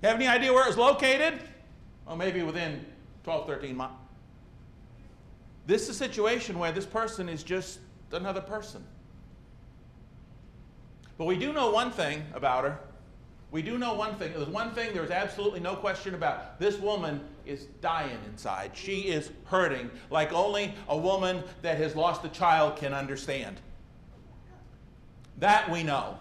Have 0.03 0.17
any 0.17 0.27
idea 0.27 0.53
where 0.53 0.65
it 0.65 0.69
was 0.69 0.79
located? 0.79 1.43
Well, 2.07 2.17
maybe 2.17 2.43
within 2.43 2.85
12, 3.25 3.47
13 3.47 3.77
miles. 3.77 3.93
This 5.67 5.83
is 5.83 5.91
a 5.91 5.95
situation 5.95 6.59
where 6.59 6.73
this 6.73 6.87
person 6.87 7.29
is 7.29 7.43
just 7.43 7.81
another 8.13 8.41
person. 8.41 8.83
But 11.19 11.27
we 11.27 11.37
do 11.37 11.53
know 11.53 11.71
one 11.71 11.91
thing 11.91 12.25
about 12.35 12.65
her. 12.65 12.79
We 13.51 13.63
do 13.63 13.79
know 13.79 13.95
one 13.95 14.15
thing. 14.15 14.33
There's 14.33 14.49
one 14.49 14.73
thing 14.73 14.95
there's 14.95 15.11
absolutely 15.11 15.61
no 15.61 15.75
question 15.75 16.15
about. 16.15 16.61
This 16.61 16.79
woman 16.79 17.21
is 17.45 17.65
dying 17.81 18.19
inside. 18.31 18.73
She 18.75 19.09
is 19.09 19.31
hurting 19.45 19.91
like 20.09 20.33
only 20.33 20.75
a 20.89 20.97
woman 20.97 21.43
that 21.63 21.79
has 21.79 21.97
lost 21.97 22.25
a 22.25 22.29
child 22.29 22.77
can 22.77 22.95
understand. 22.95 23.61
That 25.39 25.69
we 25.71 25.83
know. 25.83 26.19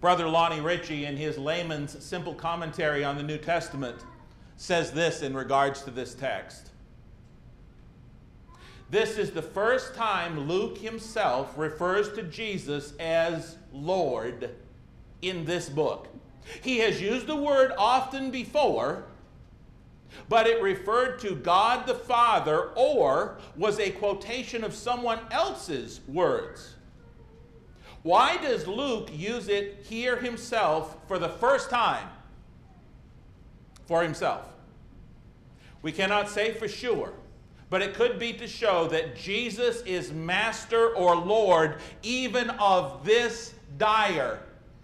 Brother 0.00 0.28
Lonnie 0.28 0.60
Ritchie, 0.60 1.04
in 1.04 1.16
his 1.16 1.36
layman's 1.36 2.02
simple 2.04 2.34
commentary 2.34 3.02
on 3.02 3.16
the 3.16 3.22
New 3.22 3.38
Testament, 3.38 3.96
says 4.56 4.92
this 4.92 5.22
in 5.22 5.34
regards 5.34 5.82
to 5.82 5.90
this 5.90 6.14
text. 6.14 6.70
This 8.88 9.18
is 9.18 9.32
the 9.32 9.42
first 9.42 9.94
time 9.94 10.48
Luke 10.48 10.78
himself 10.78 11.58
refers 11.58 12.12
to 12.12 12.22
Jesus 12.22 12.92
as 13.00 13.56
Lord 13.72 14.50
in 15.22 15.44
this 15.44 15.68
book. 15.68 16.08
He 16.62 16.78
has 16.78 17.00
used 17.00 17.26
the 17.26 17.36
word 17.36 17.72
often 17.76 18.30
before, 18.30 19.04
but 20.28 20.46
it 20.46 20.62
referred 20.62 21.18
to 21.20 21.34
God 21.34 21.86
the 21.86 21.94
Father 21.94 22.70
or 22.76 23.38
was 23.56 23.80
a 23.80 23.90
quotation 23.90 24.62
of 24.62 24.72
someone 24.72 25.18
else's 25.32 26.00
words. 26.06 26.76
Why 28.02 28.36
does 28.36 28.68
Luke 28.68 29.10
use 29.12 29.48
it 29.48 29.84
here 29.88 30.16
himself 30.16 30.96
for 31.08 31.18
the 31.18 31.28
first 31.28 31.70
time? 31.70 32.08
For 33.86 34.04
himself. 34.04 34.46
We 35.82 35.90
cannot 35.90 36.28
say 36.28 36.52
for 36.52 36.68
sure, 36.68 37.12
but 37.68 37.82
it 37.82 37.94
could 37.94 38.18
be 38.18 38.32
to 38.34 38.46
show 38.46 38.86
that 38.88 39.16
Jesus 39.16 39.82
is 39.82 40.12
master 40.12 40.94
or 40.94 41.16
Lord 41.16 41.80
even 42.02 42.50
of 42.50 43.04
this 43.04 43.54
dire 43.76 44.40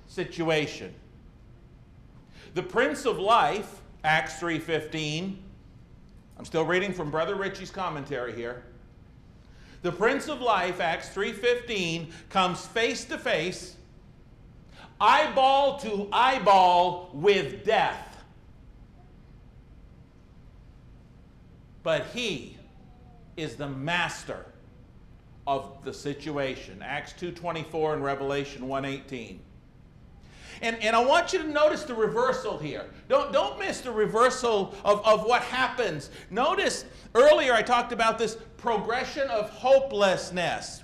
situation. 0.08 0.92
The 2.54 2.62
Prince 2.62 3.06
of 3.06 3.18
Life, 3.18 3.80
Acts 4.04 4.38
3:15. 4.40 5.42
I'm 6.38 6.44
still 6.44 6.64
reading 6.64 6.92
from 6.92 7.10
Brother 7.10 7.34
Ritchie's 7.34 7.70
commentary 7.70 8.34
here. 8.34 8.64
The 9.82 9.92
Prince 9.92 10.28
of 10.28 10.40
Life, 10.40 10.80
Acts 10.80 11.08
3:15, 11.08 12.12
comes 12.30 12.66
face 12.66 13.04
to 13.06 13.18
face, 13.18 13.76
eyeball 15.00 15.78
to 15.78 16.08
eyeball 16.12 17.10
with 17.12 17.64
death. 17.64 18.24
But 21.82 22.06
he 22.06 22.58
is 23.36 23.56
the 23.56 23.68
master 23.68 24.46
of 25.46 25.78
the 25.84 25.92
situation. 25.92 26.82
Acts 26.82 27.12
2:24 27.14 27.94
and 27.94 28.04
Revelation 28.04 28.68
1:18. 28.68 29.38
And, 30.60 30.76
and 30.80 30.94
I 30.94 31.04
want 31.04 31.32
you 31.32 31.40
to 31.40 31.48
notice 31.48 31.82
the 31.82 31.94
reversal 31.94 32.56
here. 32.58 32.84
Don't, 33.08 33.32
don't 33.32 33.58
miss 33.58 33.80
the 33.80 33.90
reversal 33.90 34.74
of, 34.84 35.04
of 35.04 35.24
what 35.24 35.42
happens. 35.42 36.10
Notice 36.30 36.84
earlier 37.14 37.52
I 37.52 37.62
talked 37.62 37.90
about 37.90 38.18
this 38.18 38.36
progression 38.58 39.28
of 39.28 39.50
hopelessness. 39.50 40.82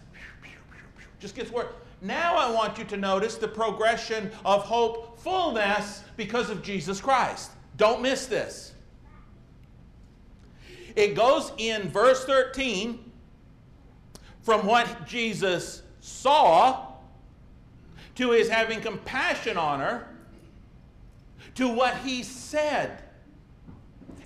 Just 1.20 1.36
gets 1.36 1.50
worse. 1.50 1.72
Now 2.00 2.36
I 2.36 2.50
want 2.50 2.78
you 2.78 2.84
to 2.84 2.96
notice 2.96 3.36
the 3.36 3.48
progression 3.48 4.30
of 4.44 4.62
hopefulness 4.64 6.02
because 6.16 6.50
of 6.50 6.62
Jesus 6.62 7.00
Christ. 7.00 7.52
Don't 7.76 8.02
miss 8.02 8.26
this. 8.26 8.72
It 10.96 11.14
goes 11.14 11.52
in 11.58 11.88
verse 11.88 12.24
13 12.24 12.98
from 14.42 14.66
what 14.66 15.06
Jesus 15.06 15.82
saw 16.00 16.86
to 18.14 18.30
his 18.30 18.48
having 18.48 18.80
compassion 18.80 19.56
on 19.56 19.80
her 19.80 20.08
to 21.54 21.68
what 21.68 21.96
he 21.98 22.22
said. 22.22 23.02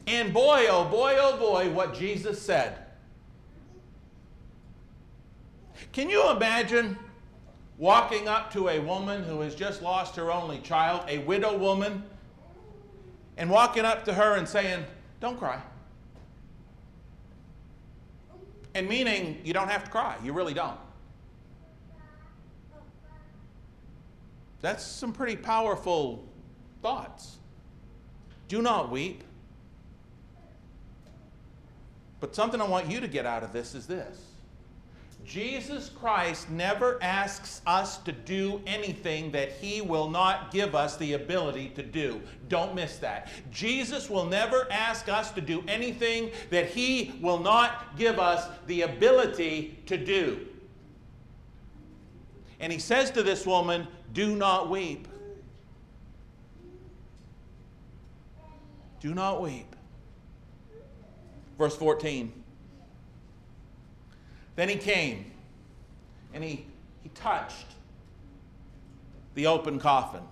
And 0.07 0.33
boy, 0.33 0.67
oh 0.69 0.85
boy, 0.85 1.17
oh 1.19 1.37
boy, 1.37 1.71
what 1.71 1.95
Jesus 1.95 2.41
said. 2.41 2.79
Can 5.93 6.09
you 6.09 6.31
imagine 6.31 6.99
walking 7.79 8.29
up 8.29 8.53
to 8.53 8.69
a 8.69 8.79
woman 8.79 9.25
who 9.25 9.41
has 9.41 9.55
just 9.55 9.83
lost 9.83 10.17
her 10.17 10.31
only 10.31 10.59
child, 10.61 11.05
a 11.09 11.19
widow 11.19 11.57
woman, 11.57 12.03
and 13.37 13.51
walking 13.51 13.85
up 13.85 14.05
to 14.05 14.15
her 14.15 14.37
and 14.37 14.49
saying, 14.49 14.85
Don't 15.21 15.39
cry? 15.39 15.61
And 18.75 18.89
meaning 18.89 19.41
you 19.45 19.53
don't 19.53 19.69
have 19.69 19.85
to 19.85 19.91
cry. 19.91 20.17
You 20.25 20.33
really 20.33 20.55
don't. 20.55 20.79
That's 24.61 24.85
some 24.85 25.13
pretty 25.13 25.37
powerful 25.37 26.25
thoughts. 26.83 27.39
Do 28.49 28.63
not 28.63 28.91
weep. 28.91 29.25
But 32.21 32.35
something 32.35 32.61
I 32.61 32.69
want 32.69 32.89
you 32.91 33.01
to 33.01 33.09
get 33.09 33.27
out 33.27 33.43
of 33.43 33.53
this 33.53 33.75
is 33.75 33.87
this 33.87 34.32
Jesus 35.25 35.89
Christ 35.89 36.51
never 36.51 36.99
asks 37.03 37.63
us 37.67 37.99
to 37.99 38.13
do 38.13 38.61
anything 38.67 39.31
that 39.33 39.53
he 39.53 39.81
will 39.81 40.11
not 40.11 40.51
give 40.51 40.75
us 40.75 40.97
the 40.97 41.13
ability 41.13 41.69
to 41.71 41.83
do. 41.83 42.21
Don't 42.49 42.75
miss 42.75 42.99
that. 42.99 43.29
Jesus 43.51 44.11
will 44.11 44.25
never 44.25 44.67
ask 44.71 45.09
us 45.09 45.31
to 45.33 45.41
do 45.41 45.63
anything 45.69 46.31
that 46.51 46.71
he 46.71 47.15
will 47.21 47.39
not 47.39 47.97
give 47.97 48.19
us 48.19 48.49
the 48.67 48.83
ability 48.83 49.79
to 49.87 49.97
do. 49.97 50.47
And 52.59 52.73
he 52.73 52.79
says 52.79 53.11
to 53.13 53.23
this 53.23 53.47
woman, 53.47 53.87
Do 54.13 54.35
not 54.37 54.71
weep. 54.71 55.09
Do 59.01 59.15
not 59.15 59.43
weep. 59.43 59.75
Verse 61.59 61.77
14. 61.77 62.42
Then 64.57 64.69
he 64.69 64.77
came 64.77 65.33
and 66.35 66.45
he, 66.45 66.67
he 67.03 67.09
touched 67.11 67.67
the 69.35 69.47
open 69.47 69.79
coffin. 69.79 70.23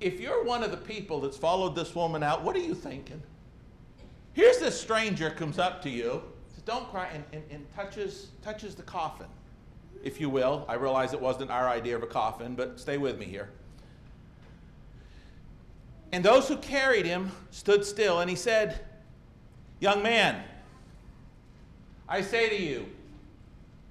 If 0.00 0.20
you're 0.20 0.44
one 0.44 0.62
of 0.62 0.70
the 0.70 0.76
people 0.76 1.20
that's 1.20 1.38
followed 1.38 1.74
this 1.74 1.94
woman 1.94 2.22
out, 2.22 2.42
what 2.42 2.54
are 2.54 2.60
you 2.60 2.74
thinking? 2.74 3.22
Here's 4.34 4.58
this 4.58 4.78
stranger 4.78 5.30
comes 5.30 5.58
up 5.58 5.80
to 5.82 5.88
you, 5.90 6.20
says, 6.52 6.62
Don't 6.64 6.90
cry, 6.90 7.08
and, 7.14 7.24
and, 7.32 7.42
and 7.50 7.74
touches, 7.74 8.28
touches 8.42 8.74
the 8.74 8.82
coffin. 8.82 9.28
if 10.02 10.20
you 10.20 10.28
will. 10.28 10.66
I 10.68 10.74
realize 10.74 11.14
it 11.14 11.20
wasn't 11.20 11.50
our 11.50 11.68
idea 11.68 11.96
of 11.96 12.02
a 12.02 12.06
coffin, 12.06 12.54
but 12.54 12.78
stay 12.78 12.98
with 12.98 13.18
me 13.18 13.24
here. 13.24 13.48
And 16.14 16.24
those 16.24 16.46
who 16.46 16.56
carried 16.58 17.06
him 17.06 17.32
stood 17.50 17.84
still, 17.84 18.20
and 18.20 18.30
he 18.30 18.36
said, 18.36 18.78
Young 19.80 20.00
man, 20.00 20.44
I 22.08 22.20
say 22.20 22.48
to 22.50 22.54
you, 22.54 22.86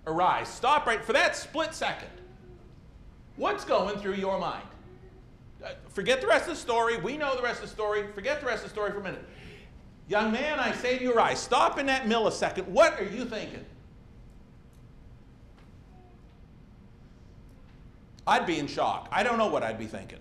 arise. 0.08 0.48
Stop 0.48 0.86
right 0.86 1.04
for 1.04 1.12
that 1.12 1.36
split 1.36 1.74
second. 1.74 2.08
What's 3.36 3.66
going 3.66 4.00
through 4.00 4.14
your 4.14 4.40
mind? 4.40 4.64
Uh, 5.62 5.72
forget 5.90 6.22
the 6.22 6.28
rest 6.28 6.48
of 6.48 6.52
the 6.52 6.62
story. 6.62 6.96
We 6.96 7.18
know 7.18 7.36
the 7.36 7.42
rest 7.42 7.62
of 7.62 7.68
the 7.68 7.76
story. 7.76 8.06
Forget 8.16 8.40
the 8.40 8.46
rest 8.46 8.64
of 8.64 8.70
the 8.70 8.74
story 8.74 8.92
for 8.92 9.00
a 9.00 9.04
minute. 9.04 9.26
Young 10.08 10.32
man, 10.32 10.62
I 10.62 10.72
say 10.72 10.98
to 10.98 11.04
you, 11.04 11.14
arise. 11.14 11.42
Stop 11.42 11.78
in 11.78 11.88
that 11.88 12.06
millisecond. 12.06 12.70
What 12.70 12.98
are 13.02 13.04
you 13.04 13.26
thinking? 13.26 13.66
I'd 18.26 18.46
be 18.46 18.60
in 18.60 18.68
shock. 18.68 19.10
I 19.12 19.24
don't 19.24 19.38
know 19.38 19.48
what 19.48 19.62
I'd 19.62 19.78
be 19.78 19.88
thinking. 19.88 20.20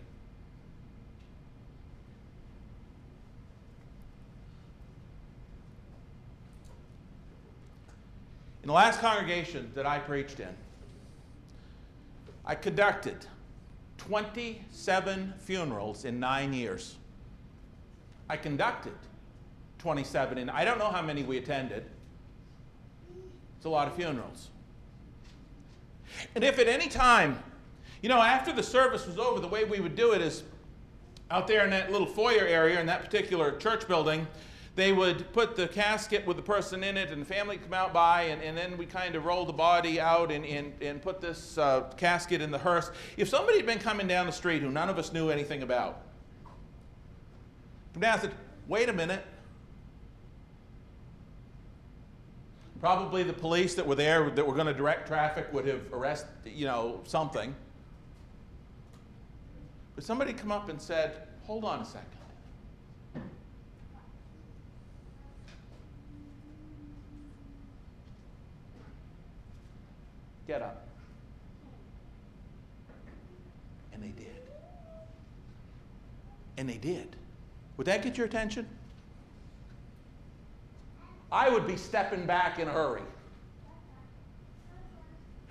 In 8.62 8.68
the 8.68 8.74
last 8.74 9.00
congregation 9.00 9.70
that 9.74 9.86
I 9.86 9.98
preached 9.98 10.38
in, 10.38 10.54
I 12.44 12.54
conducted 12.54 13.26
27 13.98 15.34
funerals 15.38 16.04
in 16.04 16.20
nine 16.20 16.52
years. 16.52 16.96
I 18.28 18.36
conducted 18.36 18.94
27, 19.78 20.38
and 20.38 20.50
I 20.50 20.64
don't 20.64 20.78
know 20.78 20.90
how 20.90 21.02
many 21.02 21.24
we 21.24 21.38
attended. 21.38 21.84
It's 23.56 23.66
a 23.66 23.68
lot 23.68 23.88
of 23.88 23.94
funerals. 23.94 24.48
And 26.34 26.44
if 26.44 26.58
at 26.60 26.68
any 26.68 26.88
time, 26.88 27.42
you 28.00 28.08
know, 28.08 28.20
after 28.20 28.52
the 28.52 28.62
service 28.62 29.06
was 29.06 29.18
over, 29.18 29.40
the 29.40 29.48
way 29.48 29.64
we 29.64 29.80
would 29.80 29.96
do 29.96 30.12
it 30.12 30.20
is 30.20 30.44
out 31.30 31.48
there 31.48 31.64
in 31.64 31.70
that 31.70 31.90
little 31.90 32.06
foyer 32.06 32.46
area 32.46 32.80
in 32.80 32.86
that 32.86 33.02
particular 33.02 33.56
church 33.56 33.88
building, 33.88 34.26
they 34.74 34.92
would 34.92 35.30
put 35.32 35.54
the 35.54 35.68
casket 35.68 36.26
with 36.26 36.36
the 36.36 36.42
person 36.42 36.82
in 36.82 36.96
it, 36.96 37.10
and 37.10 37.20
the 37.20 37.26
family 37.26 37.58
come 37.58 37.74
out 37.74 37.92
by, 37.92 38.22
and, 38.22 38.40
and 38.42 38.56
then 38.56 38.78
we 38.78 38.86
kind 38.86 39.14
of 39.14 39.26
roll 39.26 39.44
the 39.44 39.52
body 39.52 40.00
out 40.00 40.32
and, 40.32 40.46
and, 40.46 40.72
and 40.80 41.02
put 41.02 41.20
this 41.20 41.58
uh, 41.58 41.82
casket 41.98 42.40
in 42.40 42.50
the 42.50 42.58
hearse. 42.58 42.90
If 43.18 43.28
somebody 43.28 43.58
had 43.58 43.66
been 43.66 43.78
coming 43.78 44.08
down 44.08 44.26
the 44.26 44.32
street 44.32 44.62
who 44.62 44.70
none 44.70 44.88
of 44.88 44.98
us 44.98 45.12
knew 45.12 45.28
anything 45.28 45.62
about, 45.62 46.00
come 47.92 48.00
down 48.00 48.14
and 48.14 48.22
said, 48.22 48.34
wait 48.66 48.88
a 48.88 48.92
minute. 48.94 49.24
Probably 52.80 53.22
the 53.22 53.32
police 53.32 53.74
that 53.74 53.86
were 53.86 53.94
there 53.94 54.30
that 54.30 54.44
were 54.44 54.54
going 54.54 54.66
to 54.66 54.74
direct 54.74 55.06
traffic 55.06 55.52
would 55.52 55.66
have 55.66 55.92
arrested, 55.92 56.30
you 56.46 56.64
know, 56.64 57.00
something. 57.04 57.54
But 59.94 60.02
somebody 60.02 60.32
come 60.32 60.50
up 60.50 60.70
and 60.70 60.80
said, 60.80 61.28
hold 61.42 61.64
on 61.64 61.80
a 61.80 61.84
second. 61.84 62.08
Get 70.46 70.62
up. 70.62 70.86
And 73.92 74.02
they 74.02 74.08
did. 74.08 74.42
And 76.56 76.68
they 76.68 76.78
did. 76.78 77.16
Would 77.76 77.86
that 77.86 78.02
get 78.02 78.16
your 78.16 78.26
attention? 78.26 78.66
I 81.30 81.48
would 81.48 81.66
be 81.66 81.76
stepping 81.76 82.26
back 82.26 82.58
in 82.58 82.68
a 82.68 82.72
hurry. 82.72 83.02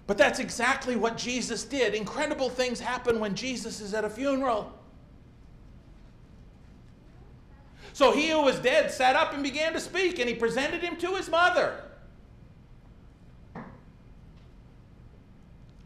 But 0.07 0.17
that's 0.17 0.39
exactly 0.39 0.95
what 0.95 1.17
Jesus 1.17 1.63
did. 1.63 1.95
Incredible 1.95 2.49
things 2.49 2.79
happen 2.79 3.19
when 3.19 3.33
Jesus 3.33 3.81
is 3.81 3.93
at 3.93 4.03
a 4.03 4.09
funeral. 4.09 4.71
So 7.93 8.11
he 8.11 8.29
who 8.29 8.41
was 8.41 8.59
dead 8.59 8.91
sat 8.91 9.15
up 9.15 9.33
and 9.33 9.41
began 9.43 9.73
to 9.73 9.79
speak, 9.79 10.19
and 10.19 10.27
he 10.27 10.35
presented 10.35 10.81
him 10.81 10.97
to 10.97 11.15
his 11.15 11.29
mother. 11.29 11.81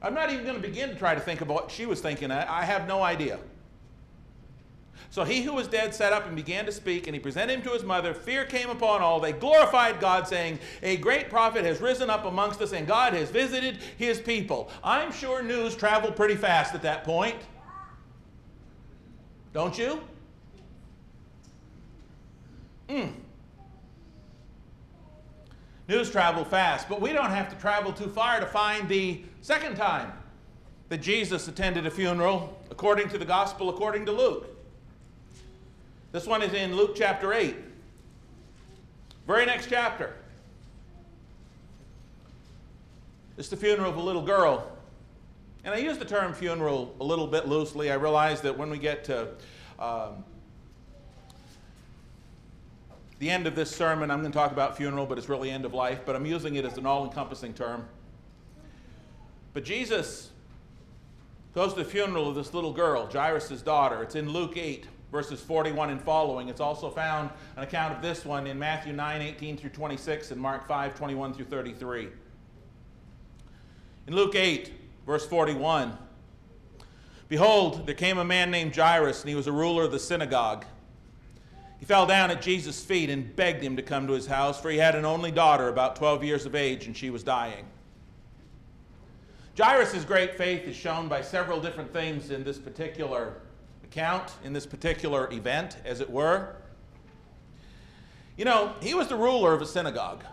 I'm 0.05 0.13
not 0.13 0.31
even 0.31 0.45
going 0.45 0.55
to 0.55 0.61
begin 0.61 0.89
to 0.89 0.95
try 0.95 1.15
to 1.15 1.19
think 1.19 1.41
of 1.41 1.47
what 1.47 1.71
she 1.71 1.87
was 1.87 1.99
thinking. 1.99 2.29
I, 2.29 2.63
have 2.63 2.87
no 2.87 3.01
idea. 3.01 3.39
So 5.09 5.23
he 5.23 5.41
who 5.41 5.53
was 5.53 5.67
dead 5.67 5.95
sat 5.95 6.13
up 6.13 6.27
and 6.27 6.35
began 6.35 6.67
to 6.67 6.71
speak, 6.71 7.07
and 7.07 7.15
he 7.15 7.19
presented 7.19 7.55
him 7.55 7.63
to 7.63 7.71
his 7.71 7.83
mother. 7.83 8.13
Fear 8.13 8.45
came 8.45 8.69
upon 8.69 9.01
all. 9.01 9.19
They 9.19 9.31
glorified 9.31 9.99
God, 9.99 10.27
saying, 10.27 10.59
A 10.83 10.97
great 10.97 11.31
prophet 11.31 11.65
has 11.65 11.81
risen 11.81 12.11
up 12.11 12.25
amongst 12.25 12.61
us, 12.61 12.71
and 12.71 12.85
God 12.85 13.13
has 13.13 13.31
visited 13.31 13.79
his 13.97 14.19
people. 14.19 14.69
I'm 14.83 15.11
sure 15.11 15.41
news 15.41 15.75
traveled 15.75 16.15
pretty 16.15 16.35
fast 16.35 16.75
at 16.75 16.83
that 16.83 17.03
point. 17.03 17.37
Don't 19.53 19.75
you? 19.75 20.03
Hmm. 22.87 23.07
News 25.88 26.10
travel 26.10 26.43
fast, 26.43 26.89
but 26.89 27.00
we 27.00 27.13
don't 27.13 27.30
have 27.30 27.50
to 27.50 27.56
travel 27.58 27.93
too 27.93 28.08
far 28.08 28.39
to 28.39 28.45
find 28.45 28.89
the 28.89 29.21
second 29.41 29.76
time 29.76 30.12
that 30.89 30.98
Jesus 31.02 31.48
attended 31.48 31.86
a 31.86 31.91
funeral 31.91 32.58
according 32.71 33.10
to 33.10 33.17
the 33.17 33.26
gospel 33.26 33.69
according 33.69 34.06
to 34.08 34.12
Luke. 34.12 34.50
This 36.12 36.26
one 36.26 36.41
is 36.41 36.54
in 36.54 36.76
Luke 36.76 36.95
chapter 36.95 37.34
8. 37.34 37.56
Very 39.28 39.45
next 39.45 39.69
chapter. 39.69 40.15
It's 43.38 43.50
the 43.50 43.58
funeral 43.58 43.89
of 43.89 43.98
a 43.98 44.02
little 44.02 44.21
girl. 44.21 44.71
And 45.65 45.74
I 45.74 45.78
use 45.78 45.98
the 45.98 46.06
term 46.06 46.34
funeral 46.34 46.95
a 47.00 47.04
little 47.04 47.28
bit 47.28 47.48
loosely. 47.48 47.91
I 47.91 47.95
realize 47.95 48.41
that 48.41 48.58
when 48.58 48.69
we 48.69 48.78
get 48.78 49.04
to 49.06 49.30
um, 49.80 50.24
the 53.19 53.30
end 53.30 53.47
of 53.47 53.56
this 53.56 53.73
sermon, 53.73 54.12
I'm 54.12 54.19
going 54.19 54.32
to 54.32 54.38
talk 54.38 54.51
about 54.51 54.75
funeral, 54.75 55.06
but 55.06 55.17
it's 55.17 55.30
really 55.30 55.49
end 55.49 55.65
of 55.65 55.73
life, 55.73 56.01
but 56.06 56.15
I'm 56.15 56.25
using 56.25 56.56
it 56.56 56.65
as 56.65 56.78
an 56.78 56.86
all 56.86 57.06
encompassing 57.06 57.54
term. 57.54 57.88
But 59.54 59.63
Jesus 59.63 60.32
goes 61.54 61.73
to 61.73 61.80
the 61.80 61.89
funeral 61.89 62.28
of 62.28 62.36
this 62.36 62.54
little 62.54 62.73
girl, 62.73 63.08
Jairus' 63.08 63.62
daughter. 63.62 64.04
It's 64.04 64.15
in 64.15 64.30
Luke 64.30 64.58
8, 64.58 64.88
verses 65.12 65.39
41 65.39 65.91
and 65.91 66.01
following. 66.01 66.49
It's 66.49 66.60
also 66.60 66.89
found 66.89 67.30
an 67.56 67.63
account 67.63 67.95
of 67.95 68.01
this 68.01 68.25
one 68.25 68.47
in 68.47 68.60
Matthew 68.60 68.91
9, 68.91 69.21
18 69.21 69.56
through 69.56 69.69
26, 69.69 70.32
and 70.32 70.41
Mark 70.41 70.67
5, 70.67 70.93
21 70.95 71.34
through 71.34 71.45
33. 71.45 72.10
In 74.08 74.13
Luke 74.13 74.36
8, 74.36 74.73
verse 75.06 75.25
41, 75.25 75.97
Behold, 77.30 77.88
there 77.88 77.95
came 77.95 78.17
a 78.17 78.25
man 78.25 78.51
named 78.51 78.75
Jairus, 78.75 79.21
and 79.21 79.30
he 79.30 79.36
was 79.36 79.47
a 79.47 79.51
ruler 79.51 79.84
of 79.84 79.91
the 79.91 79.99
synagogue. 79.99 80.65
He 81.79 81.85
fell 81.85 82.05
down 82.05 82.31
at 82.31 82.41
Jesus' 82.41 82.83
feet 82.83 83.09
and 83.09 83.35
begged 83.35 83.63
him 83.63 83.75
to 83.75 83.81
come 83.81 84.07
to 84.07 84.13
his 84.13 84.27
house, 84.27 84.59
for 84.59 84.69
he 84.69 84.77
had 84.77 84.95
an 84.95 85.05
only 85.05 85.31
daughter, 85.31 85.67
about 85.69 85.95
12 85.95 86.23
years 86.23 86.45
of 86.45 86.55
age, 86.55 86.88
and 86.88 86.95
she 86.95 87.09
was 87.09 87.23
dying. 87.23 87.65
Jairus' 89.57 90.03
great 90.03 90.35
faith 90.35 90.67
is 90.67 90.75
shown 90.75 91.07
by 91.07 91.21
several 91.21 91.61
different 91.61 91.91
things 91.93 92.29
in 92.29 92.43
this 92.43 92.57
particular 92.57 93.35
account, 93.83 94.33
in 94.43 94.51
this 94.51 94.65
particular 94.65 95.31
event, 95.31 95.77
as 95.85 96.01
it 96.01 96.09
were. 96.09 96.55
You 98.38 98.43
know, 98.43 98.73
he 98.81 98.93
was 98.93 99.07
the 99.07 99.15
ruler 99.15 99.53
of 99.53 99.61
a 99.61 99.65
synagogue. 99.65 100.23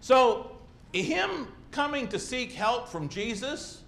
So, 0.00 0.56
him 0.92 1.48
coming 1.70 2.08
to 2.08 2.18
seek 2.18 2.52
help 2.52 2.88
from 2.88 3.08
Jesus 3.08 3.83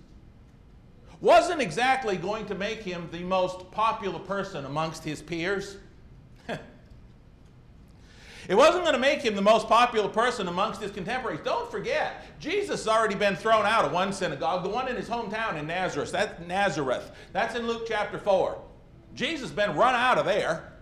wasn't 1.21 1.61
exactly 1.61 2.17
going 2.17 2.47
to 2.47 2.55
make 2.55 2.83
him 2.83 3.09
the 3.11 3.21
most 3.21 3.71
popular 3.71 4.19
person 4.19 4.65
amongst 4.65 5.05
his 5.05 5.23
peers. 5.23 5.77
It 8.49 8.55
wasn't 8.55 8.85
going 8.85 8.95
to 8.95 9.01
make 9.01 9.23
him 9.23 9.35
the 9.35 9.43
most 9.43 9.67
popular 9.67 10.09
person 10.09 10.47
amongst 10.47 10.81
his 10.81 10.93
contemporaries. 10.93 11.41
Don't 11.43 11.69
forget, 11.69 12.25
Jesus 12.39 12.85
has 12.85 12.89
already 12.89 13.17
been 13.17 13.35
thrown 13.35 13.67
out 13.67 13.85
of 13.85 13.91
one 13.91 14.13
synagogue, 14.13 14.63
the 14.63 14.69
one 14.69 14.87
in 14.87 14.95
his 14.95 15.09
hometown 15.09 15.59
in 15.59 15.67
Nazareth. 15.67 16.13
That's 16.13 16.47
Nazareth. 16.47 17.11
That's 17.33 17.57
in 17.57 17.67
Luke 17.67 17.87
chapter 17.89 18.19
4. 18.19 18.57
Jesus 19.15 19.49
has 19.49 19.51
been 19.51 19.75
run 19.75 19.97
out 19.97 20.19
of 20.19 20.27
there. 20.27 20.73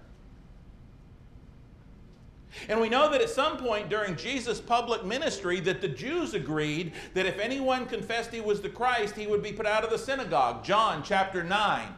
And 2.68 2.80
we 2.80 2.88
know 2.88 3.10
that 3.10 3.20
at 3.20 3.30
some 3.30 3.56
point 3.56 3.88
during 3.88 4.16
Jesus' 4.16 4.60
public 4.60 5.04
ministry 5.04 5.60
that 5.60 5.80
the 5.80 5.88
Jews 5.88 6.34
agreed 6.34 6.92
that 7.14 7.26
if 7.26 7.38
anyone 7.38 7.86
confessed 7.86 8.32
he 8.32 8.40
was 8.40 8.60
the 8.60 8.68
Christ, 8.68 9.16
he 9.16 9.26
would 9.26 9.42
be 9.42 9.52
put 9.52 9.66
out 9.66 9.84
of 9.84 9.90
the 9.90 9.98
synagogue. 9.98 10.64
John 10.64 11.02
chapter 11.02 11.42
9, 11.42 11.88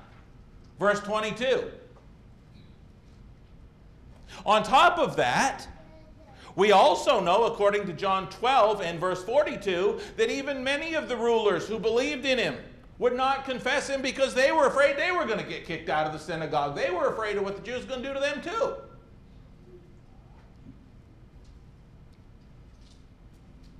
verse 0.78 1.00
22. 1.00 1.70
On 4.44 4.62
top 4.62 4.98
of 4.98 5.16
that, 5.16 5.66
we 6.56 6.72
also 6.72 7.20
know, 7.20 7.44
according 7.44 7.86
to 7.86 7.92
John 7.92 8.28
12 8.30 8.80
and 8.80 8.98
verse 8.98 9.22
42, 9.22 10.00
that 10.16 10.30
even 10.30 10.64
many 10.64 10.94
of 10.94 11.08
the 11.08 11.16
rulers 11.16 11.68
who 11.68 11.78
believed 11.78 12.24
in 12.24 12.38
him 12.38 12.56
would 12.98 13.14
not 13.14 13.44
confess 13.44 13.88
him 13.88 14.00
because 14.00 14.34
they 14.34 14.52
were 14.52 14.66
afraid 14.66 14.96
they 14.96 15.12
were 15.12 15.26
going 15.26 15.38
to 15.38 15.44
get 15.44 15.66
kicked 15.66 15.90
out 15.90 16.06
of 16.06 16.14
the 16.14 16.18
synagogue. 16.18 16.74
They 16.74 16.90
were 16.90 17.08
afraid 17.08 17.36
of 17.36 17.44
what 17.44 17.56
the 17.56 17.62
Jews 17.62 17.82
were 17.82 17.88
going 17.88 18.02
to 18.02 18.08
do 18.08 18.14
to 18.14 18.20
them 18.20 18.40
too. 18.40 18.74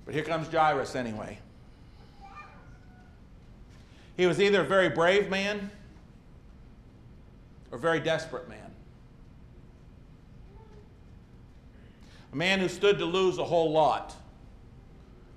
But 0.07 0.15
here 0.15 0.23
comes 0.23 0.47
Jairus 0.47 0.95
anyway. 0.95 1.37
He 4.15 4.25
was 4.25 4.39
either 4.39 4.61
a 4.61 4.65
very 4.65 4.87
brave 4.87 5.29
man 5.29 5.69
or 7.69 7.77
a 7.77 7.79
very 7.79 7.99
desperate 7.99 8.47
man. 8.47 8.71
A 12.31 12.35
man 12.37 12.61
who 12.61 12.69
stood 12.69 12.97
to 12.99 13.05
lose 13.05 13.37
a 13.37 13.43
whole 13.43 13.69
lot, 13.73 14.15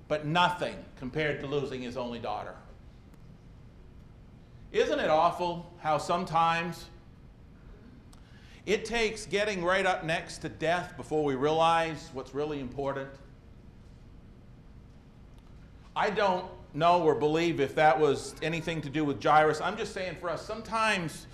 but 0.07 0.25
nothing 0.25 0.77
compared 0.97 1.41
to 1.41 1.47
losing 1.47 1.81
his 1.81 1.97
only 1.97 2.19
daughter. 2.19 2.55
Isn't 4.71 5.01
it 5.01 5.09
awful 5.09 5.69
how 5.79 5.97
sometimes 5.97 6.85
it 8.65 8.85
takes 8.85 9.25
getting 9.25 9.65
right 9.65 9.85
up 9.85 10.05
next 10.05 10.37
to 10.39 10.49
death 10.49 10.95
before 10.95 11.25
we 11.25 11.35
realize 11.35 12.09
what's 12.13 12.33
really 12.33 12.61
important? 12.61 13.09
I 15.95 16.09
don't 16.09 16.45
know 16.73 17.03
or 17.03 17.15
believe 17.15 17.59
if 17.59 17.75
that 17.75 17.99
was 17.99 18.35
anything 18.41 18.81
to 18.81 18.89
do 18.89 19.03
with 19.03 19.21
Jairus. 19.21 19.59
I'm 19.59 19.77
just 19.77 19.93
saying 19.93 20.17
for 20.19 20.29
us, 20.29 20.45
sometimes 20.45 21.27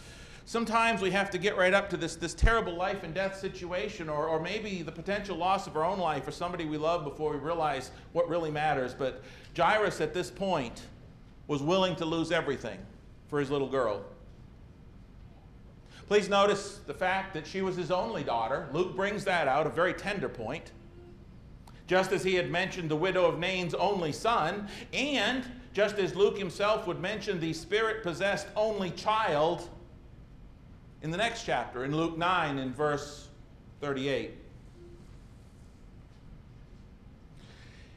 sometimes 0.45 1.01
we 1.01 1.11
have 1.11 1.29
to 1.29 1.37
get 1.37 1.57
right 1.57 1.73
up 1.73 1.89
to 1.89 1.97
this, 1.97 2.15
this 2.15 2.33
terrible 2.33 2.73
life 2.73 3.03
and 3.03 3.13
death 3.13 3.37
situation, 3.37 4.09
or, 4.09 4.27
or 4.27 4.39
maybe 4.39 4.81
the 4.81 4.91
potential 4.91 5.35
loss 5.35 5.67
of 5.67 5.75
our 5.75 5.83
own 5.83 5.99
life 5.99 6.27
or 6.27 6.31
somebody 6.31 6.65
we 6.65 6.77
love 6.77 7.03
before 7.03 7.31
we 7.33 7.37
realize 7.37 7.91
what 8.13 8.27
really 8.29 8.49
matters. 8.49 8.93
But 8.93 9.21
Jairus 9.55 10.01
at 10.01 10.13
this 10.13 10.31
point 10.31 10.83
was 11.47 11.61
willing 11.61 11.95
to 11.97 12.05
lose 12.05 12.31
everything 12.31 12.79
for 13.27 13.39
his 13.39 13.51
little 13.51 13.67
girl. 13.67 14.03
Please 16.07 16.29
notice 16.29 16.79
the 16.87 16.93
fact 16.93 17.33
that 17.33 17.45
she 17.45 17.61
was 17.61 17.75
his 17.75 17.91
only 17.91 18.23
daughter. 18.23 18.69
Luke 18.71 18.95
brings 18.95 19.25
that 19.25 19.49
out, 19.49 19.67
a 19.67 19.69
very 19.69 19.93
tender 19.93 20.29
point. 20.29 20.71
Just 21.87 22.11
as 22.11 22.23
he 22.23 22.35
had 22.35 22.51
mentioned 22.51 22.91
the 22.91 22.95
widow 22.95 23.25
of 23.25 23.39
Nain's 23.39 23.73
only 23.73 24.11
son, 24.11 24.67
and 24.93 25.43
just 25.73 25.97
as 25.97 26.15
Luke 26.15 26.37
himself 26.37 26.85
would 26.85 26.99
mention 26.99 27.39
the 27.39 27.53
spirit 27.53 28.03
possessed 28.03 28.47
only 28.55 28.91
child 28.91 29.69
in 31.01 31.11
the 31.11 31.17
next 31.17 31.45
chapter, 31.45 31.85
in 31.85 31.95
Luke 31.95 32.17
9, 32.17 32.59
in 32.59 32.73
verse 32.73 33.29
38. 33.79 34.33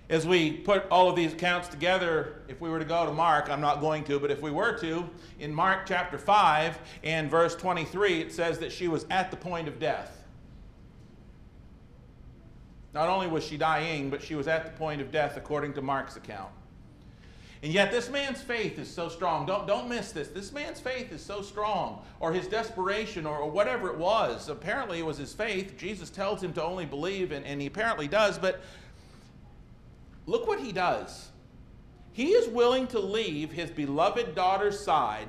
As 0.08 0.26
we 0.26 0.52
put 0.52 0.88
all 0.90 1.08
of 1.08 1.16
these 1.16 1.32
accounts 1.32 1.68
together, 1.68 2.42
if 2.48 2.60
we 2.60 2.68
were 2.68 2.80
to 2.80 2.84
go 2.84 3.06
to 3.06 3.12
Mark, 3.12 3.48
I'm 3.48 3.60
not 3.60 3.80
going 3.80 4.04
to, 4.04 4.18
but 4.18 4.30
if 4.30 4.42
we 4.42 4.50
were 4.50 4.76
to, 4.78 5.08
in 5.38 5.54
Mark 5.54 5.86
chapter 5.86 6.18
5 6.18 6.78
and 7.04 7.30
verse 7.30 7.54
23, 7.54 8.20
it 8.20 8.32
says 8.32 8.58
that 8.58 8.72
she 8.72 8.88
was 8.88 9.06
at 9.10 9.30
the 9.30 9.36
point 9.36 9.68
of 9.68 9.78
death. 9.78 10.19
Not 12.92 13.08
only 13.08 13.28
was 13.28 13.44
she 13.44 13.56
dying, 13.56 14.10
but 14.10 14.22
she 14.22 14.34
was 14.34 14.48
at 14.48 14.64
the 14.64 14.70
point 14.72 15.00
of 15.00 15.12
death 15.12 15.36
according 15.36 15.74
to 15.74 15.82
Mark's 15.82 16.16
account. 16.16 16.50
And 17.62 17.72
yet, 17.72 17.90
this 17.90 18.08
man's 18.08 18.40
faith 18.40 18.78
is 18.78 18.92
so 18.92 19.10
strong. 19.10 19.44
Don't, 19.44 19.66
don't 19.66 19.88
miss 19.88 20.12
this. 20.12 20.28
This 20.28 20.50
man's 20.50 20.80
faith 20.80 21.12
is 21.12 21.22
so 21.22 21.42
strong, 21.42 22.02
or 22.18 22.32
his 22.32 22.46
desperation, 22.46 23.26
or, 23.26 23.36
or 23.36 23.50
whatever 23.50 23.90
it 23.90 23.98
was. 23.98 24.48
Apparently, 24.48 24.98
it 24.98 25.06
was 25.06 25.18
his 25.18 25.34
faith. 25.34 25.76
Jesus 25.76 26.08
tells 26.08 26.42
him 26.42 26.54
to 26.54 26.62
only 26.62 26.86
believe, 26.86 27.32
and, 27.32 27.44
and 27.44 27.60
he 27.60 27.66
apparently 27.66 28.08
does. 28.08 28.38
But 28.38 28.62
look 30.26 30.48
what 30.48 30.58
he 30.58 30.72
does. 30.72 31.28
He 32.12 32.28
is 32.28 32.48
willing 32.48 32.86
to 32.88 32.98
leave 32.98 33.52
his 33.52 33.70
beloved 33.70 34.34
daughter's 34.34 34.80
side 34.80 35.28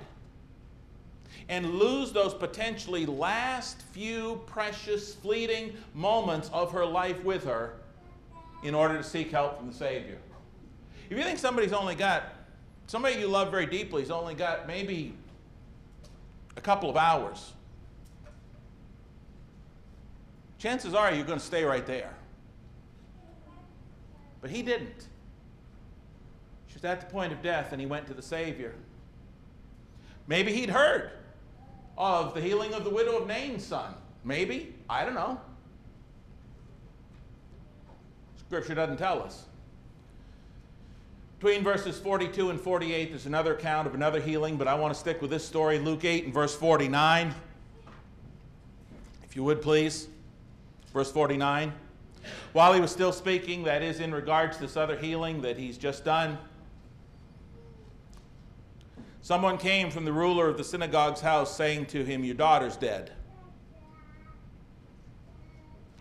and 1.50 1.76
lose 1.76 2.12
those 2.12 2.34
potentially 2.34 3.06
last 3.06 3.82
few 3.92 4.42
precious, 4.46 5.16
fleeting 5.16 5.76
moments 5.94 6.50
of 6.54 6.72
her 6.72 6.86
life 6.86 7.24
with 7.24 7.44
her 7.44 7.74
in 8.64 8.76
order 8.76 8.98
to 8.98 9.04
seek 9.04 9.32
help 9.32 9.58
from 9.58 9.68
the 9.68 9.74
Savior. 9.74 10.18
If 11.10 11.18
you 11.18 11.24
think 11.24 11.40
somebody's 11.40 11.74
only 11.74 11.96
got, 11.96 12.24
somebody 12.88 13.20
you 13.20 13.28
love 13.28 13.52
very 13.52 13.66
deeply 13.66 14.02
has 14.02 14.12
only 14.12 14.34
got 14.34 14.68
maybe 14.68 15.14
a 16.56 16.62
couple 16.62 16.90
of 16.90 16.96
hours, 16.96 17.54
chances 20.58 20.94
are 20.94 21.12
you're 21.14 21.26
going 21.26 21.40
to 21.40 21.46
stay 21.46 21.64
right 21.64 21.86
there. 21.86 22.14
But 24.42 24.52
he 24.52 24.62
didn't. 24.62 25.08
She 26.68 26.76
was 26.76 26.86
at 26.86 27.02
the 27.02 27.08
point 27.08 27.34
of 27.34 27.42
death 27.42 27.72
and 27.72 27.82
he 27.82 27.88
went 27.88 28.08
to 28.08 28.14
the 28.14 28.22
Savior. 28.22 28.74
Maybe 30.28 30.54
he'd 30.54 30.70
heard 30.70 31.12
of 31.98 32.34
the 32.34 32.42
healing 32.42 32.74
of 32.74 32.84
the 32.84 32.90
widow 32.90 33.18
of 33.18 33.28
Nain's 33.28 33.66
son. 33.66 33.94
Maybe. 34.24 34.76
I 34.90 35.06
don't 35.06 35.16
know. 35.16 35.40
Scripture 38.38 38.76
doesn't 38.76 38.98
tell 38.98 39.22
us. 39.22 39.46
Between 41.40 41.64
verses 41.64 41.98
42 41.98 42.52
and 42.52 42.60
48, 42.60 43.10
there's 43.10 43.26
another 43.26 43.56
account 43.56 43.88
of 43.88 43.96
another 43.96 44.20
healing, 44.20 44.58
but 44.58 44.68
I 44.68 44.76
want 44.76 44.94
to 44.94 45.00
stick 45.00 45.22
with 45.22 45.32
this 45.32 45.44
story, 45.44 45.80
Luke 45.80 46.06
8 46.06 46.26
and 46.26 46.34
verse 46.34 46.56
49. 46.56 47.34
If 49.24 49.36
you 49.36 49.44
would 49.44 49.62
please. 49.62 50.08
Verse 50.94 51.12
49. 51.12 51.74
While 52.54 52.74
he 52.74 52.82
was 52.82 52.92
still 52.92 53.14
speaking, 53.14 53.64
that 53.64 53.82
is 53.82 54.00
in 54.00 54.14
regards 54.14 54.58
to 54.58 54.64
this 54.64 54.78
other 54.78 54.98
healing 54.98 55.42
that 55.42 55.58
he's 55.58 55.78
just 55.78 56.04
done, 56.06 56.38
someone 59.22 59.58
came 59.58 59.90
from 59.92 60.06
the 60.06 60.14
ruler 60.14 60.48
of 60.48 60.58
the 60.58 60.64
synagogue's 60.64 61.22
house 61.22 61.56
saying 61.56 61.88
to 61.88 62.04
him, 62.04 62.24
Your 62.24 62.36
daughter's 62.36 62.78
dead. 62.78 63.12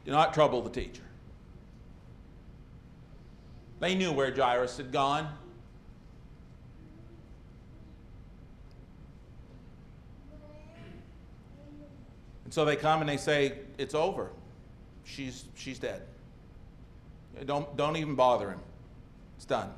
Do 0.05 0.11
not 0.11 0.33
trouble 0.35 0.63
the 0.63 0.71
teacher. 0.71 1.03
They 3.81 3.95
knew 3.95 4.13
where 4.13 4.35
Jairus 4.35 4.77
had 4.77 4.93
gone. 4.93 5.29
And 12.45 12.55
so 12.55 12.65
they 12.65 12.77
come 12.77 13.01
and 13.01 13.09
they 13.09 13.17
say, 13.17 13.59
It's 13.79 13.95
over. 13.95 14.31
She's, 15.05 15.45
she's 15.55 15.79
dead. 15.79 16.03
Don't, 17.47 17.77
don't 17.77 17.97
even 17.97 18.15
bother 18.15 18.51
him. 18.51 18.61
It's 19.37 19.45
done. 19.45 19.73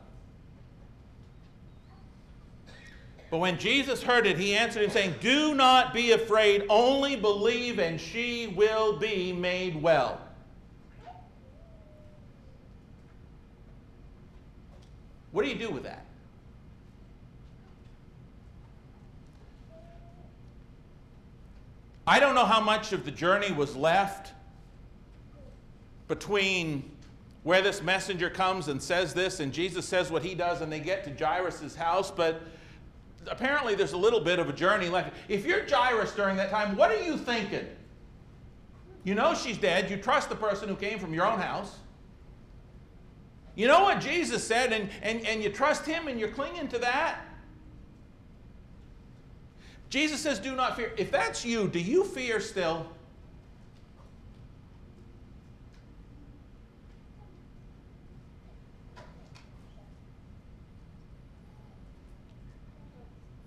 But 3.33 3.39
when 3.39 3.59
Jesus 3.59 4.03
heard 4.03 4.27
it, 4.27 4.37
he 4.37 4.55
answered 4.55 4.83
him, 4.83 4.91
saying, 4.91 5.15
Do 5.23 5.55
not 5.55 5.95
be 5.95 6.13
afraid, 6.13 6.67
only 6.69 7.17
believe, 7.17 7.79
and 7.79 7.99
she 7.99 8.49
will 8.49 8.99
be 8.99 9.33
made 9.33 9.83
well. 9.83 10.21
What 15.31 15.47
do 15.47 15.49
you 15.49 15.55
do 15.57 15.71
with 15.71 15.85
that? 15.85 16.05
I 22.07 22.21
don't 22.21 22.35
know 22.35 22.45
how 22.45 22.61
much 22.61 22.93
of 22.93 23.07
the 23.07 23.11
journey 23.11 23.51
was 23.51 23.75
left 23.75 24.35
between 26.07 26.85
where 27.45 27.63
this 27.63 27.81
messenger 27.81 28.29
comes 28.29 28.69
and 28.69 28.83
says 28.83 29.15
this 29.15 29.41
and 29.41 29.55
Jesus 29.55 29.87
says 29.87 30.11
what 30.11 30.23
he 30.23 30.35
does 30.35 30.61
and 30.61 30.71
they 30.71 30.81
get 30.81 31.03
to 31.05 31.25
Jairus' 31.25 31.75
house, 31.75 32.11
but 32.11 32.43
apparently 33.29 33.75
there's 33.75 33.93
a 33.93 33.97
little 33.97 34.21
bit 34.21 34.39
of 34.39 34.49
a 34.49 34.53
journey 34.53 34.89
left. 34.89 35.15
If 35.29 35.45
you're 35.45 35.69
Jairus 35.69 36.13
during 36.15 36.37
that 36.37 36.51
time, 36.51 36.77
what 36.77 36.91
are 36.91 37.03
you 37.03 37.17
thinking? 37.17 37.67
You 39.05 39.15
know 39.15 39.35
she's 39.35 39.59
dead. 39.59 39.91
You 39.91 39.97
trust 39.97 40.29
the 40.29 40.37
person 40.37 40.69
who 40.69 40.77
came 40.77 40.99
from 40.99 41.13
your 41.13 41.27
own 41.27 41.39
house. 41.39 41.77
You 43.55 43.67
know 43.67 43.83
what 43.83 44.01
Jesus 44.01 44.43
said, 44.43 44.73
and, 44.73 44.89
and, 45.03 45.27
and 45.27 45.43
you 45.43 45.51
trust 45.51 45.85
him 45.85 46.09
and 46.09 46.19
you're 46.19 46.31
clinging 46.31 46.69
to 46.69 46.79
that? 46.79 47.21
Jesus 49.91 50.21
says, 50.21 50.39
Do 50.39 50.57
not 50.57 50.77
fear. 50.77 50.93
If 50.97 51.11
that's 51.11 51.45
you, 51.45 51.69
do 51.69 51.79
you 51.79 52.05
fear 52.05 52.41
still? 52.41 52.87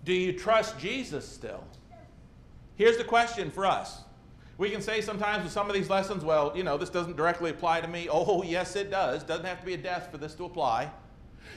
Do 0.05 0.13
you 0.13 0.31
trust 0.33 0.79
Jesus 0.79 1.27
still? 1.27 1.63
Here's 2.75 2.97
the 2.97 3.03
question 3.03 3.51
for 3.51 3.65
us 3.65 4.01
we 4.57 4.69
can 4.69 4.81
say 4.81 5.01
sometimes 5.01 5.43
with 5.43 5.51
some 5.51 5.67
of 5.69 5.75
these 5.75 5.89
lessons, 5.89 6.23
well, 6.23 6.53
you 6.55 6.63
know, 6.63 6.77
this 6.77 6.89
doesn't 6.89 7.17
directly 7.17 7.49
apply 7.49 7.81
to 7.81 7.87
me. 7.87 8.07
Oh, 8.09 8.41
yes, 8.45 8.75
it 8.75 8.89
does. 8.89 9.23
Doesn't 9.23 9.45
have 9.45 9.59
to 9.59 9.65
be 9.65 9.73
a 9.73 9.77
death 9.77 10.09
for 10.11 10.17
this 10.17 10.33
to 10.35 10.45
apply. 10.45 10.89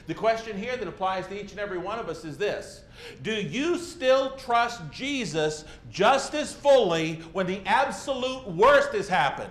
The 0.07 0.13
question 0.13 0.57
here 0.57 0.75
that 0.77 0.87
applies 0.87 1.27
to 1.27 1.41
each 1.41 1.51
and 1.51 1.59
every 1.59 1.77
one 1.77 1.99
of 1.99 2.09
us 2.09 2.25
is 2.25 2.37
this 2.37 2.83
Do 3.21 3.33
you 3.33 3.77
still 3.77 4.35
trust 4.35 4.81
Jesus 4.91 5.65
just 5.89 6.33
as 6.33 6.53
fully 6.53 7.15
when 7.31 7.47
the 7.47 7.61
absolute 7.65 8.47
worst 8.47 8.93
has 8.93 9.07
happened? 9.07 9.49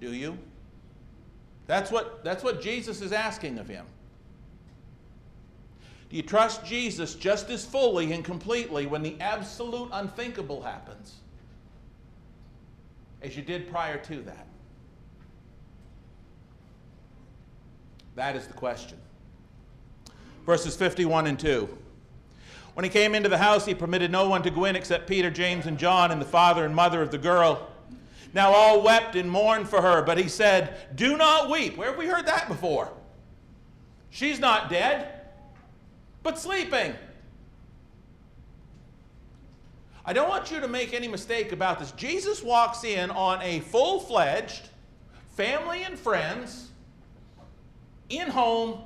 Do 0.00 0.12
you? 0.12 0.38
That's 1.66 1.90
what, 1.90 2.22
that's 2.22 2.44
what 2.44 2.60
Jesus 2.60 3.02
is 3.02 3.12
asking 3.12 3.58
of 3.58 3.68
him. 3.68 3.86
Do 6.08 6.16
you 6.16 6.22
trust 6.22 6.64
Jesus 6.64 7.14
just 7.14 7.50
as 7.50 7.64
fully 7.64 8.12
and 8.12 8.24
completely 8.24 8.86
when 8.86 9.02
the 9.02 9.20
absolute 9.20 9.88
unthinkable 9.92 10.62
happens? 10.62 11.16
as 13.26 13.36
you 13.36 13.42
did 13.42 13.68
prior 13.68 13.98
to 13.98 14.22
that? 14.22 14.46
That 18.14 18.36
is 18.36 18.46
the 18.46 18.54
question. 18.54 18.98
verses 20.46 20.76
51 20.76 21.26
and 21.26 21.38
2. 21.38 21.68
When 22.74 22.84
he 22.84 22.90
came 22.90 23.14
into 23.14 23.28
the 23.28 23.38
house, 23.38 23.66
he 23.66 23.74
permitted 23.74 24.12
no 24.12 24.28
one 24.28 24.42
to 24.42 24.50
go 24.50 24.66
in 24.66 24.76
except 24.76 25.08
Peter, 25.08 25.30
James, 25.30 25.66
and 25.66 25.76
John, 25.78 26.12
and 26.12 26.20
the 26.20 26.26
father 26.26 26.64
and 26.64 26.74
mother 26.74 27.02
of 27.02 27.10
the 27.10 27.18
girl. 27.18 27.68
Now 28.32 28.52
all 28.52 28.82
wept 28.82 29.16
and 29.16 29.30
mourned 29.30 29.68
for 29.68 29.82
her, 29.82 30.02
but 30.02 30.18
he 30.18 30.28
said, 30.28 30.76
Do 30.94 31.16
not 31.16 31.50
weep. 31.50 31.76
Where 31.76 31.88
have 31.88 31.98
we 31.98 32.06
heard 32.06 32.26
that 32.26 32.48
before? 32.48 32.92
She's 34.10 34.38
not 34.38 34.70
dead, 34.70 35.08
but 36.26 36.40
sleeping. 36.40 36.92
I 40.04 40.12
don't 40.12 40.28
want 40.28 40.50
you 40.50 40.58
to 40.58 40.66
make 40.66 40.92
any 40.92 41.06
mistake 41.06 41.52
about 41.52 41.78
this. 41.78 41.92
Jesus 41.92 42.42
walks 42.42 42.82
in 42.82 43.12
on 43.12 43.40
a 43.42 43.60
full 43.60 44.00
fledged 44.00 44.68
family 45.36 45.84
and 45.84 45.96
friends, 45.96 46.70
in 48.08 48.26
home, 48.26 48.80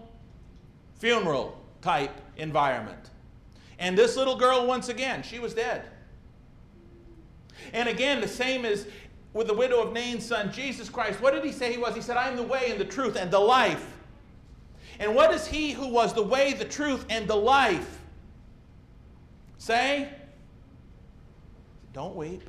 funeral 0.99 1.59
type 1.81 2.13
environment. 2.37 3.09
And 3.79 3.97
this 3.97 4.19
little 4.19 4.37
girl, 4.37 4.67
once 4.67 4.91
again, 4.91 5.23
she 5.23 5.39
was 5.39 5.55
dead. 5.55 5.85
And 7.73 7.89
again, 7.89 8.21
the 8.21 8.29
same 8.29 8.67
as 8.67 8.87
with 9.33 9.47
the 9.47 9.55
widow 9.55 9.81
of 9.81 9.95
Nain's 9.95 10.27
son, 10.27 10.53
Jesus 10.53 10.91
Christ. 10.91 11.23
What 11.23 11.33
did 11.33 11.43
he 11.43 11.53
say 11.53 11.73
he 11.73 11.79
was? 11.79 11.95
He 11.95 12.03
said, 12.03 12.19
I 12.19 12.29
am 12.29 12.37
the 12.37 12.43
way 12.43 12.71
and 12.71 12.79
the 12.79 12.85
truth 12.85 13.17
and 13.17 13.31
the 13.31 13.39
life. 13.39 13.97
And 15.01 15.15
what 15.15 15.31
does 15.31 15.47
he 15.47 15.73
who 15.73 15.89
was 15.89 16.13
the 16.13 16.23
way, 16.23 16.53
the 16.53 16.67
truth, 16.67 17.07
and 17.09 17.27
the 17.27 17.35
life 17.35 18.01
say? 19.57 20.11
Don't 21.95 22.15
weep. 22.15 22.43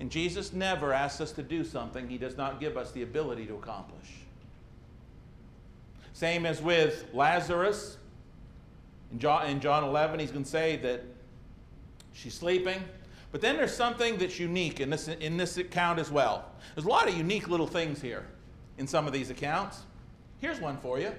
And 0.00 0.10
Jesus 0.10 0.52
never 0.52 0.92
asks 0.92 1.20
us 1.20 1.30
to 1.32 1.44
do 1.44 1.62
something 1.62 2.08
he 2.08 2.18
does 2.18 2.36
not 2.36 2.58
give 2.58 2.76
us 2.76 2.90
the 2.90 3.02
ability 3.02 3.46
to 3.46 3.54
accomplish. 3.54 4.10
Same 6.12 6.44
as 6.44 6.60
with 6.60 7.06
Lazarus. 7.14 7.98
In 9.12 9.20
John, 9.20 9.46
in 9.46 9.60
John 9.60 9.84
11, 9.84 10.18
he's 10.18 10.32
going 10.32 10.42
to 10.42 10.50
say 10.50 10.76
that 10.78 11.04
she's 12.12 12.34
sleeping. 12.34 12.82
But 13.30 13.40
then 13.40 13.56
there's 13.56 13.74
something 13.74 14.18
that's 14.18 14.40
unique 14.40 14.80
in 14.80 14.90
this, 14.90 15.06
in 15.06 15.36
this 15.36 15.56
account 15.56 16.00
as 16.00 16.10
well. 16.10 16.50
There's 16.74 16.84
a 16.84 16.88
lot 16.88 17.08
of 17.08 17.16
unique 17.16 17.48
little 17.48 17.68
things 17.68 18.02
here 18.02 18.26
in 18.78 18.86
some 18.86 19.06
of 19.06 19.12
these 19.12 19.30
accounts. 19.30 19.82
Here's 20.40 20.60
one 20.60 20.76
for 20.76 20.98
you. 20.98 21.12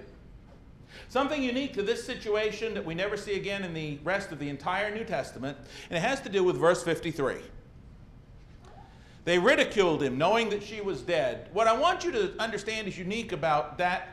Something 1.10 1.42
unique 1.42 1.74
to 1.74 1.82
this 1.82 2.06
situation 2.06 2.74
that 2.74 2.86
we 2.86 2.94
never 2.94 3.18
see 3.18 3.36
again 3.36 3.64
in 3.64 3.74
the 3.74 4.00
rest 4.04 4.32
of 4.32 4.40
the 4.40 4.50
entire 4.50 4.94
New 4.94 5.04
Testament, 5.04 5.58
and 5.90 5.98
it 5.98 6.02
has 6.02 6.22
to 6.22 6.30
do 6.30 6.44
with 6.44 6.58
verse 6.58 6.84
53. 6.84 7.38
They 9.26 9.40
ridiculed 9.40 10.04
him, 10.04 10.18
knowing 10.18 10.50
that 10.50 10.62
she 10.62 10.82
was 10.82 11.02
dead. 11.02 11.50
What 11.54 11.68
I 11.68 11.78
want 11.78 12.04
you 12.04 12.12
to 12.12 12.34
understand 12.40 12.88
is 12.88 12.98
unique 12.98 13.32
about 13.32 13.78
that 13.78 14.10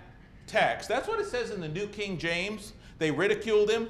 text. 0.47 0.89
That's 0.89 1.09
what 1.09 1.19
it 1.19 1.27
says 1.27 1.51
in 1.51 1.61
the 1.61 1.69
New 1.69 1.87
King 1.89 2.17
James. 2.17 2.73
They 2.99 3.11
ridiculed 3.11 3.71
him. 3.71 3.89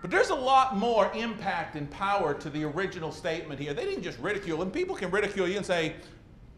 But 0.00 0.10
there's 0.10 0.30
a 0.30 0.34
lot 0.34 0.76
more 0.76 1.12
impact 1.14 1.76
and 1.76 1.88
power 1.90 2.34
to 2.34 2.50
the 2.50 2.64
original 2.64 3.12
statement 3.12 3.60
here. 3.60 3.72
They 3.72 3.84
didn't 3.84 4.02
just 4.02 4.18
ridicule 4.18 4.60
him. 4.60 4.70
People 4.70 4.96
can 4.96 5.10
ridicule 5.10 5.46
you 5.46 5.56
and 5.56 5.66
say, 5.66 5.94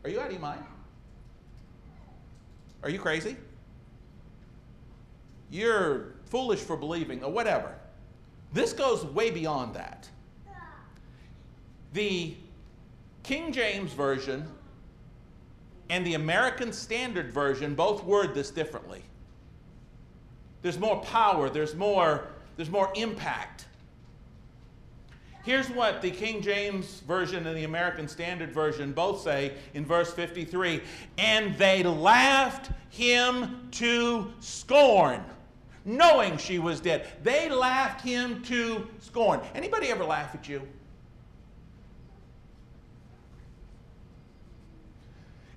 Are 0.04 0.10
you 0.10 0.18
out 0.20 0.26
of 0.26 0.32
your 0.32 0.40
mind? 0.40 0.64
Are 2.84 2.90
you 2.90 2.98
crazy? 2.98 3.36
You're 5.50 6.14
foolish 6.26 6.60
for 6.60 6.76
believing, 6.76 7.24
or 7.24 7.32
whatever. 7.32 7.74
This 8.52 8.72
goes 8.72 9.04
way 9.04 9.30
beyond 9.30 9.74
that. 9.74 10.08
The 11.94 12.34
King 13.22 13.52
James 13.52 13.92
Version 13.92 14.46
and 15.88 16.06
the 16.06 16.14
American 16.14 16.72
Standard 16.72 17.32
Version 17.32 17.74
both 17.74 18.04
word 18.04 18.34
this 18.34 18.50
differently. 18.50 19.02
There's 20.62 20.78
more 20.78 21.00
power, 21.02 21.48
there's 21.48 21.74
more 21.74 22.28
there's 22.56 22.70
more 22.70 22.92
impact. 22.94 23.66
Here's 25.44 25.68
what 25.68 26.00
the 26.00 26.10
King 26.10 26.40
James 26.40 27.00
Version 27.00 27.46
and 27.46 27.54
the 27.54 27.64
American 27.64 28.08
Standard 28.08 28.50
Version 28.50 28.92
both 28.92 29.20
say 29.20 29.52
in 29.74 29.84
verse 29.84 30.10
53 30.10 30.80
And 31.18 31.54
they 31.58 31.82
laughed 31.82 32.70
him 32.88 33.68
to 33.72 34.32
scorn, 34.40 35.22
knowing 35.84 36.38
she 36.38 36.58
was 36.58 36.80
dead. 36.80 37.06
They 37.22 37.50
laughed 37.50 38.00
him 38.00 38.42
to 38.44 38.88
scorn. 39.00 39.40
Anybody 39.54 39.88
ever 39.88 40.04
laugh 40.04 40.34
at 40.34 40.48
you? 40.48 40.66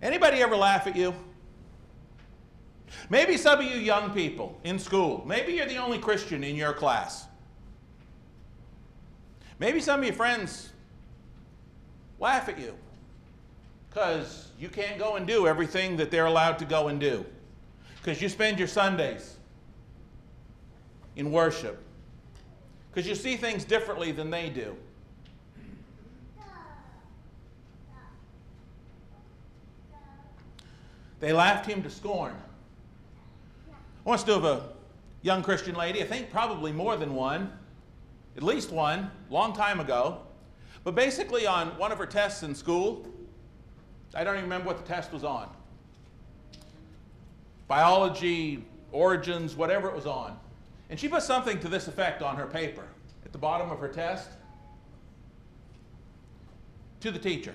Anybody 0.01 0.41
ever 0.41 0.57
laugh 0.57 0.85
at 0.85 0.97
you? 0.97 1.13
Maybe 3.09 3.37
some 3.37 3.59
of 3.59 3.65
you 3.65 3.77
young 3.77 4.11
people 4.11 4.59
in 4.65 4.79
school, 4.79 5.23
maybe 5.25 5.53
you're 5.53 5.65
the 5.65 5.77
only 5.77 5.97
Christian 5.97 6.43
in 6.43 6.57
your 6.57 6.73
class. 6.73 7.26
Maybe 9.59 9.79
some 9.79 9.99
of 9.99 10.05
your 10.05 10.13
friends 10.13 10.71
laugh 12.19 12.47
at 12.49 12.59
you 12.59 12.73
because 13.89 14.49
you 14.59 14.69
can't 14.69 14.99
go 14.99 15.15
and 15.15 15.25
do 15.25 15.47
everything 15.47 15.97
that 15.97 16.11
they're 16.11 16.27
allowed 16.27 16.59
to 16.59 16.65
go 16.65 16.87
and 16.87 16.99
do. 16.99 17.25
Because 18.01 18.21
you 18.21 18.29
spend 18.29 18.59
your 18.59 18.67
Sundays 18.67 19.37
in 21.15 21.31
worship. 21.31 21.83
Because 22.91 23.07
you 23.07 23.15
see 23.15 23.35
things 23.35 23.65
differently 23.65 24.11
than 24.11 24.29
they 24.29 24.49
do. 24.49 24.75
They 31.19 31.33
laughed 31.33 31.65
him 31.65 31.81
to 31.81 31.89
scorn. 31.89 32.35
I 33.71 33.73
want 34.09 34.21
to 34.21 34.33
of 34.35 34.45
a 34.45 34.69
young 35.23 35.41
Christian 35.41 35.75
lady, 35.75 36.01
I 36.01 36.05
think 36.05 36.31
probably 36.31 36.71
more 36.71 36.95
than 36.95 37.15
one, 37.15 37.51
at 38.37 38.43
least 38.43 38.71
one, 38.71 39.11
long 39.29 39.53
time 39.53 39.79
ago. 39.79 40.21
But 40.83 40.95
basically, 40.95 41.45
on 41.45 41.69
one 41.77 41.91
of 41.91 41.97
her 41.97 42.05
tests 42.05 42.43
in 42.43 42.55
school, 42.55 43.05
I 44.13 44.23
don't 44.23 44.35
even 44.35 44.45
remember 44.45 44.67
what 44.67 44.77
the 44.77 44.87
test 44.87 45.11
was 45.11 45.23
on 45.23 45.49
biology, 47.67 48.63
origins, 48.93 49.55
whatever 49.55 49.89
it 49.89 49.95
was 49.95 50.05
on. 50.05 50.39
And 50.89 50.97
she 50.97 51.09
put 51.09 51.21
something 51.21 51.59
to 51.59 51.67
this 51.67 51.89
effect 51.89 52.21
on 52.21 52.37
her 52.37 52.45
paper 52.45 52.85
at 53.25 53.33
the 53.33 53.37
bottom 53.37 53.69
of 53.69 53.79
her 53.79 53.89
test 53.89 54.29
to 57.01 57.11
the 57.11 57.19
teacher. 57.19 57.53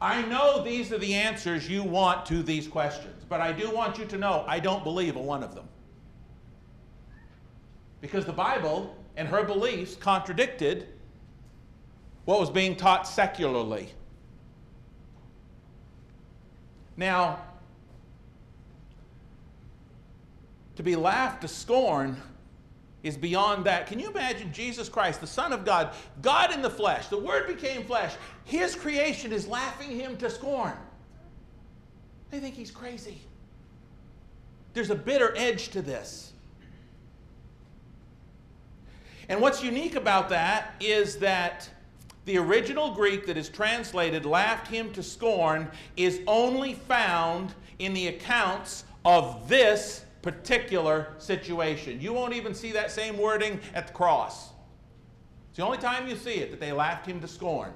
I 0.00 0.22
know 0.22 0.64
these 0.64 0.92
are 0.92 0.98
the 0.98 1.14
answers 1.14 1.68
you 1.68 1.84
want 1.84 2.26
to 2.26 2.42
these 2.42 2.66
questions, 2.66 3.24
but 3.28 3.40
I 3.40 3.52
do 3.52 3.70
want 3.70 3.98
you 3.98 4.04
to 4.06 4.18
know 4.18 4.44
I 4.48 4.58
don't 4.58 4.82
believe 4.82 5.14
a 5.14 5.20
one 5.20 5.44
of 5.44 5.54
them. 5.54 5.68
Because 8.00 8.24
the 8.24 8.32
Bible 8.32 8.96
and 9.16 9.26
her 9.28 9.42
beliefs 9.42 9.96
contradicted 9.96 10.88
what 12.24 12.38
was 12.38 12.50
being 12.50 12.76
taught 12.76 13.06
secularly. 13.06 13.88
Now, 16.96 17.40
to 20.76 20.82
be 20.82 20.94
laughed 20.94 21.42
to 21.42 21.48
scorn 21.48 22.16
is 23.02 23.16
beyond 23.16 23.64
that. 23.64 23.86
Can 23.86 23.98
you 23.98 24.10
imagine 24.10 24.52
Jesus 24.52 24.88
Christ, 24.88 25.20
the 25.20 25.26
Son 25.26 25.52
of 25.52 25.64
God, 25.64 25.94
God 26.22 26.52
in 26.52 26.62
the 26.62 26.70
flesh, 26.70 27.08
the 27.08 27.18
Word 27.18 27.46
became 27.46 27.84
flesh, 27.84 28.14
His 28.44 28.74
creation 28.74 29.32
is 29.32 29.48
laughing 29.48 29.90
Him 29.90 30.16
to 30.18 30.28
scorn? 30.28 30.74
They 32.30 32.40
think 32.40 32.54
He's 32.54 32.70
crazy. 32.70 33.22
There's 34.74 34.90
a 34.90 34.94
bitter 34.94 35.32
edge 35.36 35.70
to 35.70 35.82
this. 35.82 36.32
And 39.28 39.40
what's 39.40 39.62
unique 39.62 39.94
about 39.94 40.28
that 40.30 40.74
is 40.80 41.16
that 41.16 41.68
the 42.24 42.38
original 42.38 42.94
Greek 42.94 43.26
that 43.26 43.36
is 43.36 43.48
translated 43.48 44.24
laughed 44.24 44.68
him 44.68 44.92
to 44.92 45.02
scorn 45.02 45.70
is 45.96 46.20
only 46.26 46.74
found 46.74 47.54
in 47.78 47.94
the 47.94 48.08
accounts 48.08 48.84
of 49.04 49.48
this 49.48 50.04
particular 50.22 51.14
situation. 51.18 52.00
You 52.00 52.12
won't 52.12 52.34
even 52.34 52.54
see 52.54 52.72
that 52.72 52.90
same 52.90 53.18
wording 53.18 53.60
at 53.74 53.86
the 53.86 53.92
cross. 53.92 54.50
It's 55.48 55.56
the 55.56 55.64
only 55.64 55.78
time 55.78 56.08
you 56.08 56.16
see 56.16 56.34
it 56.34 56.50
that 56.50 56.60
they 56.60 56.72
laughed 56.72 57.06
him 57.06 57.20
to 57.20 57.28
scorn 57.28 57.72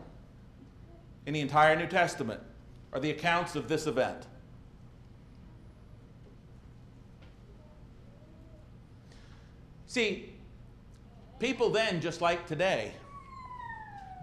in 1.26 1.34
the 1.34 1.40
entire 1.40 1.76
New 1.76 1.86
Testament 1.86 2.40
are 2.92 3.00
the 3.00 3.10
accounts 3.10 3.56
of 3.56 3.68
this 3.68 3.86
event. 3.86 4.26
See, 9.86 10.31
people 11.42 11.68
then, 11.70 12.00
just 12.00 12.20
like 12.20 12.46
today, 12.46 12.92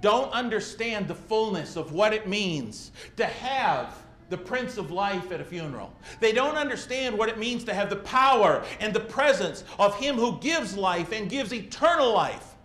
don't 0.01 0.31
understand 0.31 1.07
the 1.07 1.13
fullness 1.13 1.75
of 1.75 1.91
what 1.91 2.13
it 2.13 2.27
means 2.27 2.91
to 3.17 3.25
have 3.25 3.93
the 4.29 4.37
Prince 4.37 4.77
of 4.77 4.89
Life 4.89 5.31
at 5.31 5.41
a 5.41 5.43
funeral. 5.43 5.91
They 6.21 6.31
don't 6.31 6.55
understand 6.55 7.17
what 7.17 7.27
it 7.27 7.37
means 7.37 7.65
to 7.65 7.73
have 7.73 7.89
the 7.89 7.97
power 7.97 8.63
and 8.79 8.93
the 8.93 9.01
presence 9.01 9.65
of 9.77 9.99
Him 9.99 10.15
who 10.15 10.39
gives 10.39 10.77
life 10.77 11.11
and 11.11 11.29
gives 11.29 11.53
eternal 11.53 12.13
life 12.13 12.55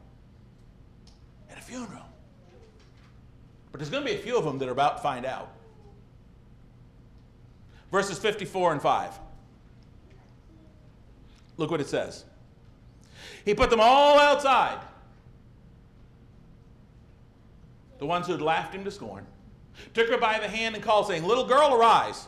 at 1.50 1.58
a 1.58 1.62
funeral. 1.62 2.06
But 3.72 3.80
there's 3.80 3.90
going 3.90 4.04
to 4.04 4.10
be 4.10 4.16
a 4.16 4.22
few 4.22 4.38
of 4.38 4.44
them 4.44 4.58
that 4.58 4.68
are 4.68 4.72
about 4.72 4.98
to 4.98 5.02
find 5.02 5.26
out. 5.26 5.50
verses 7.90 8.18
54 8.18 8.72
and 8.72 8.82
5. 8.82 9.18
Look 11.56 11.70
what 11.72 11.80
it 11.80 11.88
says. 11.88 12.24
He 13.44 13.54
put 13.54 13.70
them 13.70 13.80
all 13.80 14.18
outside. 14.18 14.78
The 17.98 18.06
ones 18.06 18.26
who 18.26 18.32
had 18.32 18.42
laughed 18.42 18.74
him 18.74 18.84
to 18.84 18.90
scorn. 18.90 19.26
Took 19.92 20.08
her 20.08 20.18
by 20.18 20.38
the 20.38 20.48
hand 20.48 20.74
and 20.74 20.84
called, 20.84 21.06
saying, 21.06 21.24
Little 21.24 21.46
girl, 21.46 21.74
arise. 21.74 22.26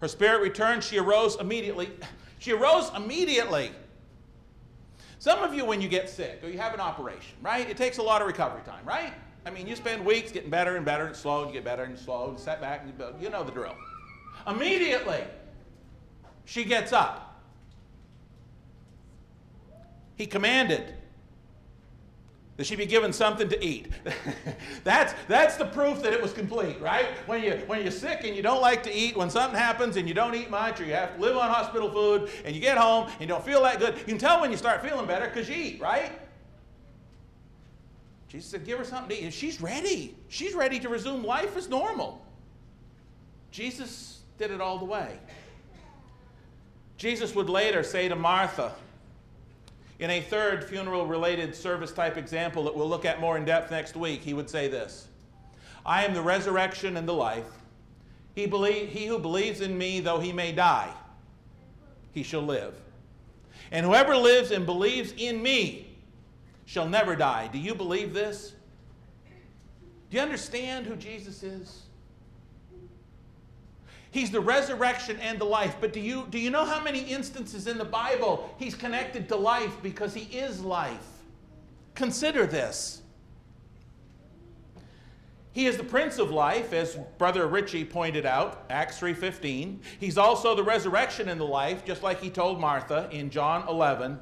Her 0.00 0.08
spirit 0.08 0.42
returned. 0.42 0.82
She 0.82 0.98
arose 0.98 1.36
immediately. 1.36 1.90
She 2.38 2.52
arose 2.52 2.90
immediately. 2.96 3.70
Some 5.18 5.40
of 5.44 5.54
you, 5.54 5.64
when 5.64 5.80
you 5.80 5.88
get 5.88 6.10
sick 6.10 6.40
or 6.42 6.48
you 6.48 6.58
have 6.58 6.74
an 6.74 6.80
operation, 6.80 7.36
right, 7.40 7.70
it 7.70 7.76
takes 7.76 7.98
a 7.98 8.02
lot 8.02 8.20
of 8.20 8.26
recovery 8.26 8.62
time, 8.64 8.84
right? 8.84 9.12
I 9.46 9.50
mean, 9.50 9.68
you 9.68 9.76
spend 9.76 10.04
weeks 10.04 10.32
getting 10.32 10.50
better 10.50 10.76
and 10.76 10.84
better 10.84 11.06
and 11.06 11.14
slow, 11.14 11.42
and 11.42 11.50
you 11.50 11.54
get 11.54 11.64
better 11.64 11.84
and 11.84 11.96
slow, 11.96 12.30
and 12.30 12.38
set 12.38 12.60
back, 12.60 12.82
and 12.82 12.92
you, 12.98 13.26
you 13.26 13.30
know 13.30 13.44
the 13.44 13.52
drill. 13.52 13.76
Immediately, 14.48 15.22
she 16.44 16.64
gets 16.64 16.92
up. 16.92 17.31
He 20.22 20.26
commanded 20.26 20.94
that 22.56 22.64
she 22.64 22.76
be 22.76 22.86
given 22.86 23.12
something 23.12 23.48
to 23.48 23.64
eat. 23.64 23.90
that's, 24.84 25.14
that's 25.26 25.56
the 25.56 25.64
proof 25.64 26.00
that 26.02 26.12
it 26.12 26.22
was 26.22 26.32
complete, 26.32 26.80
right? 26.80 27.06
When, 27.26 27.42
you, 27.42 27.60
when 27.66 27.82
you're 27.82 27.90
sick 27.90 28.20
and 28.22 28.36
you 28.36 28.40
don't 28.40 28.60
like 28.60 28.84
to 28.84 28.94
eat, 28.94 29.16
when 29.16 29.30
something 29.30 29.58
happens 29.58 29.96
and 29.96 30.06
you 30.06 30.14
don't 30.14 30.36
eat 30.36 30.48
much, 30.48 30.80
or 30.80 30.84
you 30.84 30.92
have 30.92 31.16
to 31.16 31.20
live 31.20 31.36
on 31.36 31.50
hospital 31.50 31.90
food, 31.90 32.30
and 32.44 32.54
you 32.54 32.60
get 32.60 32.78
home 32.78 33.08
and 33.08 33.20
you 33.20 33.26
don't 33.26 33.44
feel 33.44 33.64
that 33.64 33.80
good, 33.80 33.98
you 33.98 34.04
can 34.04 34.16
tell 34.16 34.40
when 34.40 34.52
you 34.52 34.56
start 34.56 34.80
feeling 34.80 35.06
better 35.06 35.26
because 35.26 35.48
you 35.48 35.56
eat, 35.56 35.80
right? 35.80 36.12
Jesus 38.28 38.48
said, 38.48 38.64
Give 38.64 38.78
her 38.78 38.84
something 38.84 39.08
to 39.08 39.20
eat. 39.20 39.24
And 39.24 39.34
she's 39.34 39.60
ready. 39.60 40.14
She's 40.28 40.54
ready 40.54 40.78
to 40.78 40.88
resume 40.88 41.24
life 41.24 41.56
as 41.56 41.68
normal. 41.68 42.24
Jesus 43.50 44.20
did 44.38 44.52
it 44.52 44.60
all 44.60 44.78
the 44.78 44.84
way. 44.84 45.18
Jesus 46.96 47.34
would 47.34 47.48
later 47.48 47.82
say 47.82 48.06
to 48.06 48.14
Martha, 48.14 48.72
in 50.02 50.10
a 50.10 50.20
third 50.20 50.64
funeral 50.64 51.06
related 51.06 51.54
service 51.54 51.92
type 51.92 52.16
example 52.16 52.64
that 52.64 52.74
we'll 52.74 52.88
look 52.88 53.04
at 53.04 53.20
more 53.20 53.36
in 53.36 53.44
depth 53.44 53.70
next 53.70 53.94
week, 53.94 54.20
he 54.20 54.34
would 54.34 54.50
say 54.50 54.66
this 54.66 55.06
I 55.86 56.04
am 56.04 56.12
the 56.12 56.20
resurrection 56.20 56.96
and 56.96 57.06
the 57.06 57.14
life. 57.14 57.46
He, 58.34 58.46
believe, 58.46 58.88
he 58.88 59.06
who 59.06 59.20
believes 59.20 59.60
in 59.60 59.78
me, 59.78 60.00
though 60.00 60.18
he 60.18 60.32
may 60.32 60.50
die, 60.50 60.92
he 62.10 62.24
shall 62.24 62.42
live. 62.42 62.74
And 63.70 63.86
whoever 63.86 64.16
lives 64.16 64.50
and 64.50 64.66
believes 64.66 65.12
in 65.16 65.40
me 65.40 65.96
shall 66.64 66.88
never 66.88 67.14
die. 67.14 67.48
Do 67.52 67.58
you 67.58 67.74
believe 67.74 68.12
this? 68.12 68.54
Do 70.10 70.16
you 70.16 70.22
understand 70.22 70.84
who 70.86 70.96
Jesus 70.96 71.44
is? 71.44 71.81
He's 74.12 74.30
the 74.30 74.40
resurrection 74.40 75.18
and 75.20 75.38
the 75.38 75.46
life. 75.46 75.76
But 75.80 75.94
do 75.94 75.98
you, 75.98 76.26
do 76.28 76.38
you 76.38 76.50
know 76.50 76.66
how 76.66 76.82
many 76.82 77.00
instances 77.00 77.66
in 77.66 77.78
the 77.78 77.84
Bible 77.84 78.54
he's 78.58 78.74
connected 78.74 79.26
to 79.30 79.36
life 79.36 79.74
because 79.82 80.12
he 80.12 80.36
is 80.36 80.60
life? 80.60 81.06
Consider 81.94 82.46
this. 82.46 83.00
He 85.52 85.66
is 85.66 85.78
the 85.78 85.84
prince 85.84 86.18
of 86.18 86.30
life 86.30 86.74
as 86.74 86.98
brother 87.16 87.46
Richie 87.46 87.86
pointed 87.86 88.26
out, 88.26 88.64
Acts 88.68 88.98
3:15. 88.98 89.80
He's 89.98 90.18
also 90.18 90.54
the 90.54 90.62
resurrection 90.62 91.30
and 91.30 91.40
the 91.40 91.44
life 91.44 91.84
just 91.84 92.02
like 92.02 92.20
he 92.20 92.28
told 92.28 92.60
Martha 92.60 93.08
in 93.10 93.30
John 93.30 93.66
11. 93.66 94.18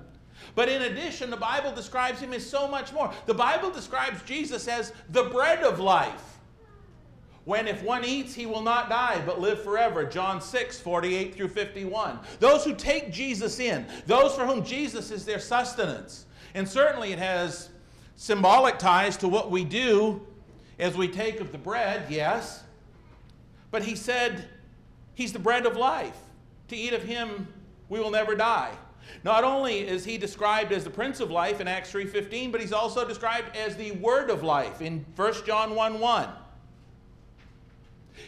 But 0.55 0.69
in 0.69 0.83
addition, 0.83 1.31
the 1.31 1.37
Bible 1.37 1.73
describes 1.73 2.21
him 2.21 2.33
as 2.33 2.49
so 2.49 2.69
much 2.69 2.93
more. 2.93 3.13
The 3.27 3.35
Bible 3.35 3.71
describes 3.71 4.23
Jesus 4.23 4.69
as 4.69 4.93
the 5.11 5.25
bread 5.25 5.65
of 5.65 5.81
life 5.81 6.30
when 7.45 7.67
if 7.67 7.83
one 7.83 8.05
eats, 8.05 8.35
he 8.35 8.47
will 8.47 8.63
not 8.63 8.89
die, 8.89 9.23
but 9.25 9.41
live 9.41 9.63
forever. 9.63 10.05
John 10.05 10.41
6, 10.41 10.81
48 10.81 11.35
through 11.35 11.49
51. 11.49 12.19
Those 12.39 12.65
who 12.65 12.75
take 12.75 13.13
Jesus 13.13 13.59
in, 13.59 13.87
those 14.07 14.35
for 14.35 14.47
whom 14.47 14.65
Jesus 14.65 15.11
is 15.11 15.25
their 15.25 15.39
sustenance. 15.39 16.27
And 16.55 16.69
certainly 16.69 17.13
it 17.13 17.19
has 17.19 17.71
symbolic 18.17 18.79
ties 18.79 19.17
to 19.19 19.29
what 19.29 19.51
we 19.51 19.65
do 19.65 20.27
as 20.79 20.97
we 20.97 21.09
take 21.09 21.41
of 21.41 21.53
the 21.53 21.59
bread, 21.59 22.07
yes. 22.11 22.63
But 23.71 23.83
he 23.83 23.95
said, 23.95 24.47
He's 25.15 25.33
the 25.33 25.39
bread 25.39 25.67
of 25.67 25.77
life. 25.77 26.17
To 26.69 26.77
eat 26.77 26.95
of 26.95 27.03
him, 27.03 27.47
we 27.89 28.01
will 28.01 28.11
never 28.11 28.35
die. 28.35 28.73
Not 29.25 29.45
only 29.45 29.81
is 29.81 30.05
he 30.05 30.17
described 30.17 30.73
as 30.73 30.85
the 30.85 30.91
prince 30.91 31.21
of 31.21 31.31
life 31.31 31.61
in 31.61 31.69
Acts 31.69 31.93
3:15, 31.93 32.53
but 32.53 32.61
he's 32.61 32.73
also 32.73 33.07
described 33.07 33.55
as 33.57 33.77
the 33.77 33.93
word 33.93 34.31
of 34.31 34.43
life 34.43 34.81
in 34.81 35.05
1 35.17 35.45
John 35.45 35.75
1 35.75 36.01
1. 36.01 36.29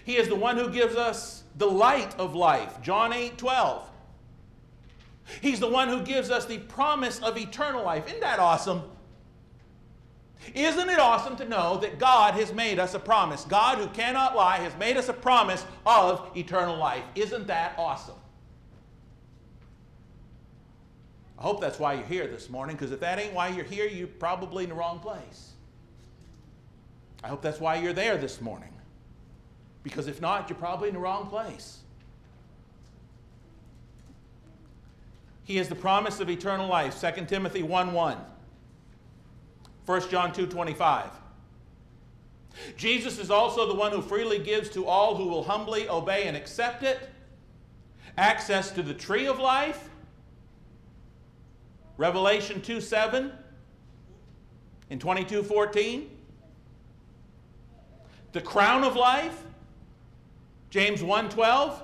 He 0.05 0.17
is 0.17 0.29
the 0.29 0.37
one 0.37 0.57
who 0.57 0.71
gives 0.71 0.97
us 0.97 1.45
the 1.57 1.67
light 1.67 2.19
of 2.19 2.35
life. 2.35 2.81
John 2.83 3.13
8 3.13 3.39
12. 3.39 3.89
He's 5.41 5.61
the 5.61 5.69
one 5.69 5.89
who 5.89 6.03
gives 6.03 6.31
us 6.31 6.47
the 6.47 6.59
promise 6.59 7.21
of 7.21 7.39
eternal 7.39 7.85
life. 7.85 8.07
Isn't 8.09 8.21
that 8.21 8.39
awesome? 8.39 8.83
Isn't 10.55 10.89
it 10.89 10.99
awesome 10.99 11.37
to 11.37 11.49
know 11.49 11.79
that 11.79 11.99
God 11.99 12.35
has 12.35 12.53
made 12.53 12.79
us 12.79 12.95
a 12.95 12.99
promise? 12.99 13.45
God, 13.45 13.79
who 13.79 13.87
cannot 13.89 14.35
lie, 14.35 14.59
has 14.59 14.77
made 14.77 14.97
us 14.97 15.09
a 15.09 15.13
promise 15.13 15.65
of 15.87 16.29
eternal 16.37 16.77
life. 16.77 17.05
Isn't 17.15 17.47
that 17.47 17.75
awesome? 17.79 18.17
I 21.39 21.43
hope 21.43 21.61
that's 21.61 21.79
why 21.79 21.95
you're 21.95 22.07
here 22.07 22.27
this 22.27 22.51
morning, 22.51 22.77
because 22.77 22.93
if 22.93 23.01
that 23.01 23.19
ain't 23.19 23.35
why 23.35 23.49
you're 23.49 23.65
here, 23.65 23.87
you're 23.87 24.07
probably 24.07 24.65
in 24.65 24.71
the 24.71 24.77
wrong 24.77 24.99
place. 24.99 25.53
I 27.25 27.29
hope 27.29 27.43
that's 27.43 27.61
why 27.61 27.77
you're 27.77 27.93
there 27.93 28.17
this 28.17 28.41
morning. 28.41 28.72
Because 29.83 30.07
if 30.07 30.21
not, 30.21 30.49
you're 30.49 30.59
probably 30.59 30.89
in 30.89 30.95
the 30.95 31.01
wrong 31.01 31.27
place. 31.27 31.79
He 35.45 35.59
is 35.59 35.69
the 35.69 35.75
promise 35.75 36.21
of 36.21 36.31
eternal 36.31 36.69
life, 36.69 37.01
2 37.01 37.27
Timothy 37.27 37.63
1 37.63 37.93
1. 37.93 38.19
1 39.85 40.11
John 40.11 40.33
2 40.33 40.47
25. 40.47 41.11
Jesus 42.77 43.19
is 43.19 43.31
also 43.31 43.67
the 43.67 43.75
one 43.75 43.93
who 43.93 44.03
freely 44.03 44.39
gives 44.39 44.69
to 44.71 44.87
all 44.87 45.17
who 45.17 45.27
will 45.27 45.43
humbly 45.43 45.89
obey 45.89 46.27
and 46.27 46.37
accept 46.37 46.83
it 46.83 47.09
access 48.19 48.71
to 48.73 48.83
the 48.83 48.95
tree 48.95 49.27
of 49.27 49.39
life. 49.39 49.89
Revelation 51.97 52.61
2 52.61 52.81
7 52.81 53.33
in 54.91 54.99
22 54.99 55.43
14. 55.43 56.11
The 58.33 58.41
crown 58.41 58.85
of 58.85 58.97
life. 58.97 59.45
James 60.73 61.03
1:12, 61.03 61.83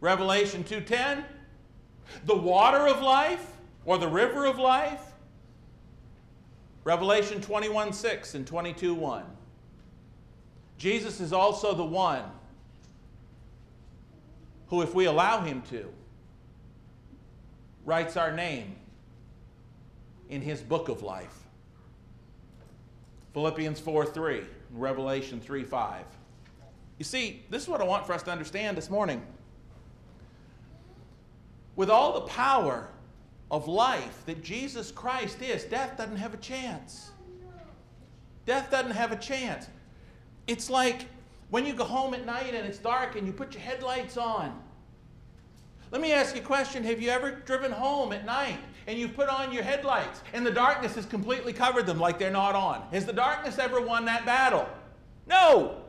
Revelation 0.00 0.64
2:10, 0.64 1.24
the 2.24 2.36
water 2.36 2.88
of 2.88 3.00
life 3.00 3.56
or 3.84 3.98
the 3.98 4.08
river 4.08 4.46
of 4.46 4.58
life, 4.58 5.12
Revelation 6.82 7.40
21:6 7.40 8.34
and 8.34 8.44
22:1. 8.44 9.24
Jesus 10.76 11.20
is 11.20 11.32
also 11.32 11.72
the 11.72 11.84
one 11.84 12.24
who, 14.66 14.82
if 14.82 14.92
we 14.92 15.04
allow 15.04 15.40
him 15.42 15.62
to, 15.70 15.88
writes 17.84 18.16
our 18.16 18.32
name 18.32 18.74
in 20.28 20.42
his 20.42 20.62
book 20.62 20.88
of 20.88 21.02
life. 21.02 21.44
Philippians 23.34 23.78
4 23.78 24.04
3, 24.04 24.42
Revelation 24.72 25.40
3 25.40 25.62
5. 25.62 26.04
You 27.00 27.04
see, 27.04 27.42
this 27.48 27.62
is 27.62 27.68
what 27.68 27.80
I 27.80 27.84
want 27.84 28.04
for 28.04 28.12
us 28.12 28.22
to 28.24 28.30
understand 28.30 28.76
this 28.76 28.90
morning. 28.90 29.22
With 31.74 31.88
all 31.88 32.12
the 32.12 32.26
power 32.26 32.88
of 33.50 33.66
life 33.66 34.22
that 34.26 34.44
Jesus 34.44 34.92
Christ 34.92 35.40
is, 35.40 35.64
death 35.64 35.96
doesn't 35.96 36.16
have 36.16 36.34
a 36.34 36.36
chance. 36.36 37.12
Death 38.44 38.70
doesn't 38.70 38.90
have 38.90 39.12
a 39.12 39.16
chance. 39.16 39.68
It's 40.46 40.68
like 40.68 41.06
when 41.48 41.64
you 41.64 41.72
go 41.72 41.84
home 41.84 42.12
at 42.12 42.26
night 42.26 42.54
and 42.54 42.66
it's 42.66 42.76
dark 42.76 43.16
and 43.16 43.26
you 43.26 43.32
put 43.32 43.54
your 43.54 43.62
headlights 43.62 44.18
on. 44.18 44.62
Let 45.92 46.02
me 46.02 46.12
ask 46.12 46.36
you 46.36 46.42
a 46.42 46.44
question. 46.44 46.84
Have 46.84 47.00
you 47.00 47.08
ever 47.08 47.30
driven 47.30 47.72
home 47.72 48.12
at 48.12 48.26
night 48.26 48.58
and 48.86 48.98
you've 48.98 49.16
put 49.16 49.30
on 49.30 49.54
your 49.54 49.62
headlights 49.62 50.20
and 50.34 50.44
the 50.44 50.50
darkness 50.50 50.96
has 50.96 51.06
completely 51.06 51.54
covered 51.54 51.86
them 51.86 51.98
like 51.98 52.18
they're 52.18 52.30
not 52.30 52.54
on? 52.54 52.82
Has 52.92 53.06
the 53.06 53.14
darkness 53.14 53.58
ever 53.58 53.80
won 53.80 54.04
that 54.04 54.26
battle? 54.26 54.68
No. 55.26 55.79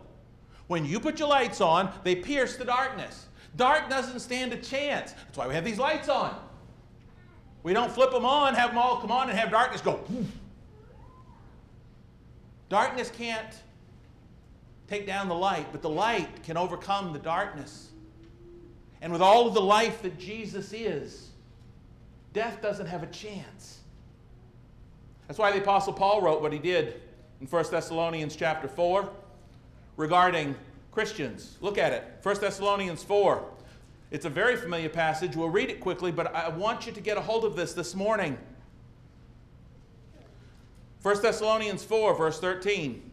When 0.71 0.85
you 0.85 1.01
put 1.01 1.19
your 1.19 1.27
lights 1.27 1.59
on, 1.59 1.91
they 2.05 2.15
pierce 2.15 2.55
the 2.55 2.63
darkness. 2.63 3.25
Dark 3.57 3.89
doesn't 3.89 4.21
stand 4.21 4.53
a 4.53 4.55
chance. 4.55 5.11
That's 5.11 5.37
why 5.37 5.45
we 5.45 5.53
have 5.53 5.65
these 5.65 5.77
lights 5.77 6.07
on. 6.07 6.33
We 7.61 7.73
don't 7.73 7.91
flip 7.91 8.11
them 8.11 8.23
on, 8.23 8.53
have 8.53 8.69
them 8.69 8.77
all 8.77 9.01
come 9.01 9.11
on, 9.11 9.29
and 9.29 9.37
have 9.37 9.51
darkness 9.51 9.81
go. 9.81 9.99
Darkness 12.69 13.11
can't 13.17 13.53
take 14.87 15.05
down 15.05 15.27
the 15.27 15.35
light, 15.35 15.67
but 15.73 15.81
the 15.81 15.89
light 15.89 16.41
can 16.43 16.55
overcome 16.55 17.11
the 17.11 17.19
darkness. 17.19 17.89
And 19.01 19.11
with 19.11 19.21
all 19.21 19.49
of 19.49 19.53
the 19.53 19.61
life 19.61 20.01
that 20.03 20.17
Jesus 20.17 20.71
is, 20.71 21.31
death 22.31 22.61
doesn't 22.61 22.87
have 22.87 23.03
a 23.03 23.07
chance. 23.07 23.81
That's 25.27 25.37
why 25.37 25.51
the 25.51 25.61
Apostle 25.61 25.91
Paul 25.91 26.21
wrote 26.21 26.41
what 26.41 26.53
he 26.53 26.59
did 26.59 27.01
in 27.41 27.47
1 27.47 27.65
Thessalonians 27.69 28.37
chapter 28.37 28.69
4 28.69 29.11
regarding 30.01 30.55
Christians, 30.91 31.57
look 31.61 31.77
at 31.77 31.93
it. 31.93 32.03
1 32.23 32.41
Thessalonians 32.41 33.03
4. 33.03 33.45
It's 34.09 34.25
a 34.25 34.29
very 34.29 34.57
familiar 34.57 34.89
passage. 34.89 35.37
We'll 35.37 35.49
read 35.49 35.69
it 35.69 35.79
quickly, 35.79 36.11
but 36.11 36.35
I 36.35 36.49
want 36.49 36.85
you 36.85 36.91
to 36.91 36.99
get 36.99 37.17
a 37.17 37.21
hold 37.21 37.45
of 37.45 37.55
this 37.55 37.73
this 37.73 37.95
morning. 37.95 38.37
1 41.03 41.21
Thessalonians 41.21 41.85
4, 41.85 42.15
verse 42.17 42.39
13. 42.39 43.09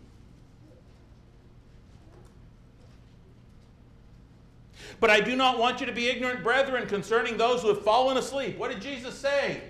But 4.98 5.10
I 5.10 5.20
do 5.20 5.36
not 5.36 5.58
want 5.58 5.80
you 5.80 5.86
to 5.86 5.92
be 5.92 6.08
ignorant, 6.08 6.42
brethren, 6.42 6.88
concerning 6.88 7.36
those 7.36 7.62
who 7.62 7.68
have 7.68 7.82
fallen 7.82 8.16
asleep. 8.16 8.58
What 8.58 8.70
did 8.72 8.82
Jesus 8.82 9.14
say? 9.14 9.62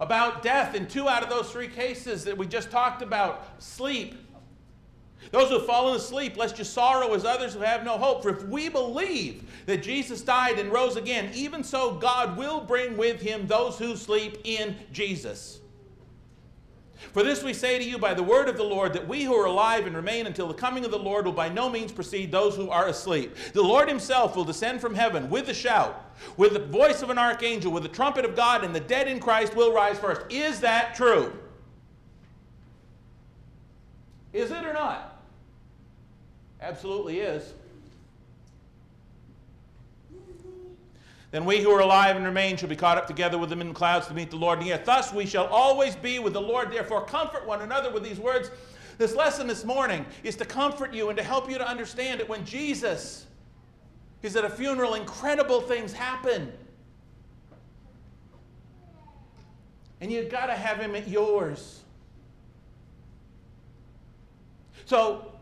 About 0.00 0.42
death 0.42 0.74
in 0.74 0.86
two 0.86 1.08
out 1.08 1.22
of 1.22 1.30
those 1.30 1.50
three 1.50 1.68
cases 1.68 2.24
that 2.24 2.36
we 2.36 2.46
just 2.46 2.70
talked 2.70 3.02
about 3.02 3.62
sleep. 3.62 4.16
Those 5.30 5.48
who 5.48 5.58
have 5.58 5.66
fallen 5.66 5.96
asleep, 5.96 6.36
lest 6.36 6.58
you 6.58 6.64
sorrow 6.64 7.14
as 7.14 7.24
others 7.24 7.54
who 7.54 7.60
have 7.60 7.84
no 7.84 7.96
hope. 7.96 8.22
For 8.22 8.30
if 8.30 8.44
we 8.44 8.68
believe 8.68 9.44
that 9.66 9.82
Jesus 9.82 10.20
died 10.20 10.58
and 10.58 10.70
rose 10.70 10.96
again, 10.96 11.30
even 11.34 11.64
so 11.64 11.94
God 11.94 12.36
will 12.36 12.60
bring 12.60 12.96
with 12.96 13.20
him 13.20 13.46
those 13.46 13.78
who 13.78 13.96
sleep 13.96 14.38
in 14.44 14.76
Jesus. 14.92 15.60
For 17.12 17.22
this 17.22 17.42
we 17.42 17.52
say 17.52 17.78
to 17.78 17.84
you 17.84 17.98
by 17.98 18.14
the 18.14 18.22
word 18.22 18.48
of 18.48 18.56
the 18.56 18.62
Lord, 18.62 18.92
that 18.94 19.08
we 19.08 19.24
who 19.24 19.34
are 19.34 19.46
alive 19.46 19.86
and 19.86 19.96
remain 19.96 20.26
until 20.26 20.48
the 20.48 20.54
coming 20.54 20.84
of 20.84 20.90
the 20.90 20.98
Lord 20.98 21.24
will 21.24 21.32
by 21.32 21.48
no 21.48 21.68
means 21.68 21.92
precede 21.92 22.30
those 22.30 22.56
who 22.56 22.70
are 22.70 22.88
asleep. 22.88 23.36
The 23.52 23.62
Lord 23.62 23.88
himself 23.88 24.36
will 24.36 24.44
descend 24.44 24.80
from 24.80 24.94
heaven 24.94 25.28
with 25.28 25.48
a 25.48 25.54
shout, 25.54 26.14
with 26.36 26.52
the 26.52 26.60
voice 26.60 27.02
of 27.02 27.10
an 27.10 27.18
archangel, 27.18 27.72
with 27.72 27.82
the 27.82 27.88
trumpet 27.88 28.24
of 28.24 28.36
God, 28.36 28.64
and 28.64 28.74
the 28.74 28.80
dead 28.80 29.08
in 29.08 29.20
Christ 29.20 29.54
will 29.54 29.74
rise 29.74 29.98
first. 29.98 30.22
Is 30.30 30.60
that 30.60 30.94
true? 30.94 31.32
Is 34.32 34.50
it 34.50 34.64
or 34.64 34.72
not? 34.72 35.11
Absolutely 36.62 37.18
is. 37.18 37.54
Then 41.32 41.44
we 41.44 41.60
who 41.60 41.70
are 41.70 41.80
alive 41.80 42.14
and 42.14 42.24
remain 42.24 42.56
shall 42.56 42.68
be 42.68 42.76
caught 42.76 42.98
up 42.98 43.06
together 43.06 43.38
with 43.38 43.48
them 43.50 43.60
in 43.60 43.68
the 43.68 43.74
clouds 43.74 44.06
to 44.06 44.14
meet 44.14 44.30
the 44.30 44.36
Lord 44.36 44.60
in 44.60 44.66
the 44.66 44.72
air. 44.72 44.82
Thus 44.84 45.12
we 45.12 45.26
shall 45.26 45.46
always 45.46 45.96
be 45.96 46.18
with 46.18 46.34
the 46.34 46.40
Lord. 46.40 46.70
Therefore, 46.70 47.04
comfort 47.04 47.46
one 47.46 47.62
another 47.62 47.90
with 47.90 48.04
these 48.04 48.18
words. 48.18 48.50
This 48.98 49.16
lesson 49.16 49.46
this 49.46 49.64
morning 49.64 50.04
is 50.22 50.36
to 50.36 50.44
comfort 50.44 50.94
you 50.94 51.08
and 51.08 51.16
to 51.16 51.24
help 51.24 51.50
you 51.50 51.58
to 51.58 51.66
understand 51.66 52.20
that 52.20 52.28
when 52.28 52.44
Jesus 52.44 53.26
is 54.22 54.36
at 54.36 54.44
a 54.44 54.50
funeral, 54.50 54.94
incredible 54.94 55.62
things 55.62 55.92
happen. 55.92 56.52
And 60.00 60.12
you've 60.12 60.30
got 60.30 60.46
to 60.46 60.54
have 60.54 60.78
him 60.78 60.94
at 60.94 61.08
yours. 61.08 61.80
So, 64.84 65.32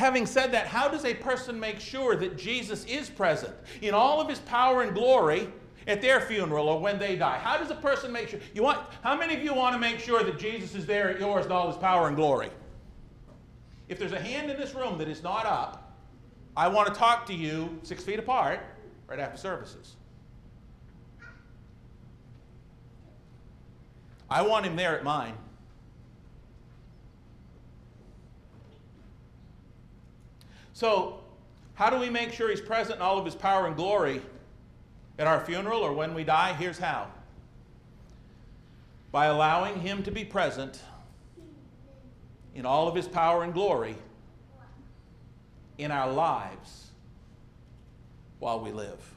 Having 0.00 0.24
said 0.24 0.52
that, 0.52 0.66
how 0.66 0.88
does 0.88 1.04
a 1.04 1.12
person 1.12 1.60
make 1.60 1.78
sure 1.78 2.16
that 2.16 2.38
Jesus 2.38 2.86
is 2.86 3.10
present 3.10 3.54
in 3.82 3.92
all 3.92 4.18
of 4.18 4.30
his 4.30 4.38
power 4.38 4.80
and 4.80 4.94
glory 4.94 5.46
at 5.86 6.00
their 6.00 6.22
funeral 6.22 6.70
or 6.70 6.80
when 6.80 6.98
they 6.98 7.16
die? 7.16 7.36
How 7.36 7.58
does 7.58 7.70
a 7.70 7.74
person 7.74 8.10
make 8.10 8.30
sure? 8.30 8.40
You 8.54 8.62
want, 8.62 8.80
how 9.02 9.14
many 9.14 9.34
of 9.34 9.44
you 9.44 9.52
want 9.52 9.74
to 9.74 9.78
make 9.78 9.98
sure 9.98 10.22
that 10.24 10.38
Jesus 10.38 10.74
is 10.74 10.86
there 10.86 11.10
at 11.10 11.20
yours 11.20 11.44
in 11.44 11.52
all 11.52 11.66
his 11.66 11.76
power 11.76 12.08
and 12.08 12.16
glory? 12.16 12.48
If 13.90 13.98
there's 13.98 14.12
a 14.12 14.18
hand 14.18 14.50
in 14.50 14.58
this 14.58 14.74
room 14.74 14.96
that 14.96 15.06
is 15.06 15.22
not 15.22 15.44
up, 15.44 15.94
I 16.56 16.66
want 16.68 16.88
to 16.88 16.94
talk 16.94 17.26
to 17.26 17.34
you 17.34 17.78
six 17.82 18.02
feet 18.02 18.18
apart 18.18 18.60
right 19.06 19.20
after 19.20 19.36
services. 19.36 19.96
I 24.30 24.40
want 24.40 24.64
him 24.64 24.76
there 24.76 24.96
at 24.96 25.04
mine. 25.04 25.34
So, 30.80 31.20
how 31.74 31.90
do 31.90 31.98
we 31.98 32.08
make 32.08 32.32
sure 32.32 32.48
he's 32.48 32.62
present 32.62 32.96
in 32.96 33.02
all 33.02 33.18
of 33.18 33.26
his 33.26 33.34
power 33.34 33.66
and 33.66 33.76
glory 33.76 34.22
at 35.18 35.26
our 35.26 35.44
funeral 35.44 35.82
or 35.82 35.92
when 35.92 36.14
we 36.14 36.24
die? 36.24 36.54
Here's 36.54 36.78
how 36.78 37.08
by 39.12 39.26
allowing 39.26 39.78
him 39.78 40.02
to 40.04 40.10
be 40.10 40.24
present 40.24 40.80
in 42.54 42.64
all 42.64 42.88
of 42.88 42.94
his 42.94 43.06
power 43.06 43.42
and 43.42 43.52
glory 43.52 43.94
in 45.76 45.90
our 45.90 46.10
lives 46.10 46.92
while 48.38 48.58
we 48.58 48.72
live. 48.72 49.14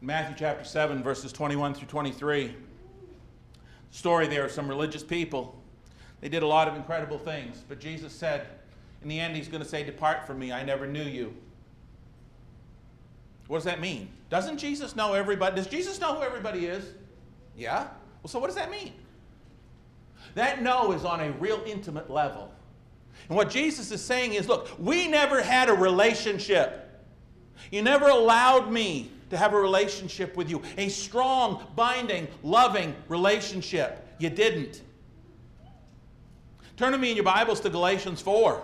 Matthew 0.00 0.34
chapter 0.36 0.64
7, 0.64 1.00
verses 1.04 1.30
21 1.30 1.74
through 1.74 1.86
23. 1.86 2.56
Story 3.92 4.26
there 4.26 4.46
of 4.46 4.50
some 4.50 4.66
religious 4.66 5.04
people 5.04 5.59
they 6.20 6.28
did 6.28 6.42
a 6.42 6.46
lot 6.46 6.68
of 6.68 6.76
incredible 6.76 7.18
things, 7.18 7.62
but 7.68 7.80
Jesus 7.80 8.12
said, 8.12 8.46
in 9.02 9.08
the 9.08 9.18
end, 9.18 9.34
he's 9.34 9.48
going 9.48 9.62
to 9.62 9.68
say, 9.68 9.82
Depart 9.82 10.26
from 10.26 10.38
me, 10.38 10.52
I 10.52 10.62
never 10.62 10.86
knew 10.86 11.02
you. 11.02 11.34
What 13.46 13.58
does 13.58 13.64
that 13.64 13.80
mean? 13.80 14.08
Doesn't 14.28 14.58
Jesus 14.58 14.94
know 14.94 15.14
everybody? 15.14 15.56
Does 15.56 15.66
Jesus 15.66 16.00
know 16.00 16.14
who 16.14 16.22
everybody 16.22 16.66
is? 16.66 16.84
Yeah? 17.56 17.88
Well, 18.22 18.28
so 18.28 18.38
what 18.38 18.46
does 18.46 18.56
that 18.56 18.70
mean? 18.70 18.92
That 20.34 20.62
know 20.62 20.92
is 20.92 21.04
on 21.04 21.20
a 21.20 21.32
real 21.32 21.62
intimate 21.66 22.10
level. 22.10 22.52
And 23.28 23.36
what 23.36 23.50
Jesus 23.50 23.90
is 23.90 24.02
saying 24.04 24.34
is 24.34 24.48
look, 24.48 24.68
we 24.78 25.08
never 25.08 25.42
had 25.42 25.68
a 25.68 25.72
relationship. 25.72 26.86
You 27.70 27.82
never 27.82 28.08
allowed 28.08 28.70
me 28.70 29.10
to 29.30 29.36
have 29.36 29.52
a 29.52 29.60
relationship 29.60 30.36
with 30.36 30.50
you, 30.50 30.62
a 30.76 30.88
strong, 30.88 31.66
binding, 31.74 32.28
loving 32.42 32.94
relationship. 33.08 34.06
You 34.18 34.30
didn't. 34.30 34.82
Turn 36.80 36.92
to 36.92 36.98
me 36.98 37.10
in 37.10 37.16
your 37.16 37.26
Bibles 37.26 37.60
to 37.60 37.68
Galatians 37.68 38.22
4. 38.22 38.62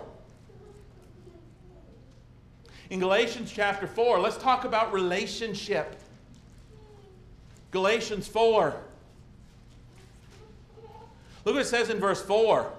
In 2.89 2.99
Galatians 2.99 3.51
chapter 3.55 3.85
4, 3.85 4.19
let's 4.19 4.37
talk 4.37 4.65
about 4.65 4.91
relationship. 4.91 5.95
Galatians 7.69 8.27
4. 8.27 8.75
Look 11.45 11.53
what 11.53 11.57
it 11.57 11.67
says 11.67 11.91
in 11.91 11.99
verse 11.99 12.19
4. 12.23 12.73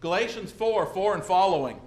Galatians 0.00 0.52
4 0.52 0.84
4 0.84 1.14
and 1.14 1.24
following. 1.24 1.80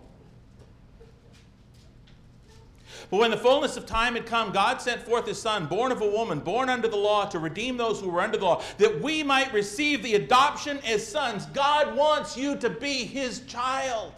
But 3.10 3.20
when 3.20 3.32
the 3.32 3.38
fullness 3.38 3.76
of 3.76 3.86
time 3.86 4.14
had 4.14 4.28
come, 4.28 4.52
God 4.52 4.82
sent 4.82 5.02
forth 5.02 5.26
his 5.26 5.42
Son, 5.42 5.66
born 5.66 5.92
of 5.92 6.02
a 6.02 6.08
woman, 6.08 6.40
born 6.40 6.70
under 6.70 6.88
the 6.88 6.98
law, 6.98 7.26
to 7.26 7.40
redeem 7.40 7.76
those 7.76 8.00
who 8.00 8.10
were 8.10 8.22
under 8.22 8.38
the 8.38 8.46
law, 8.46 8.62
that 8.78 9.02
we 9.02 9.24
might 9.24 9.52
receive 9.52 10.04
the 10.04 10.14
adoption 10.14 10.80
as 10.86 11.08
sons. 11.08 11.48
God 11.48 11.96
wants 11.96 12.38
you 12.38 12.56
to 12.58 12.70
be 12.70 13.06
his 13.06 13.40
child. 13.42 14.14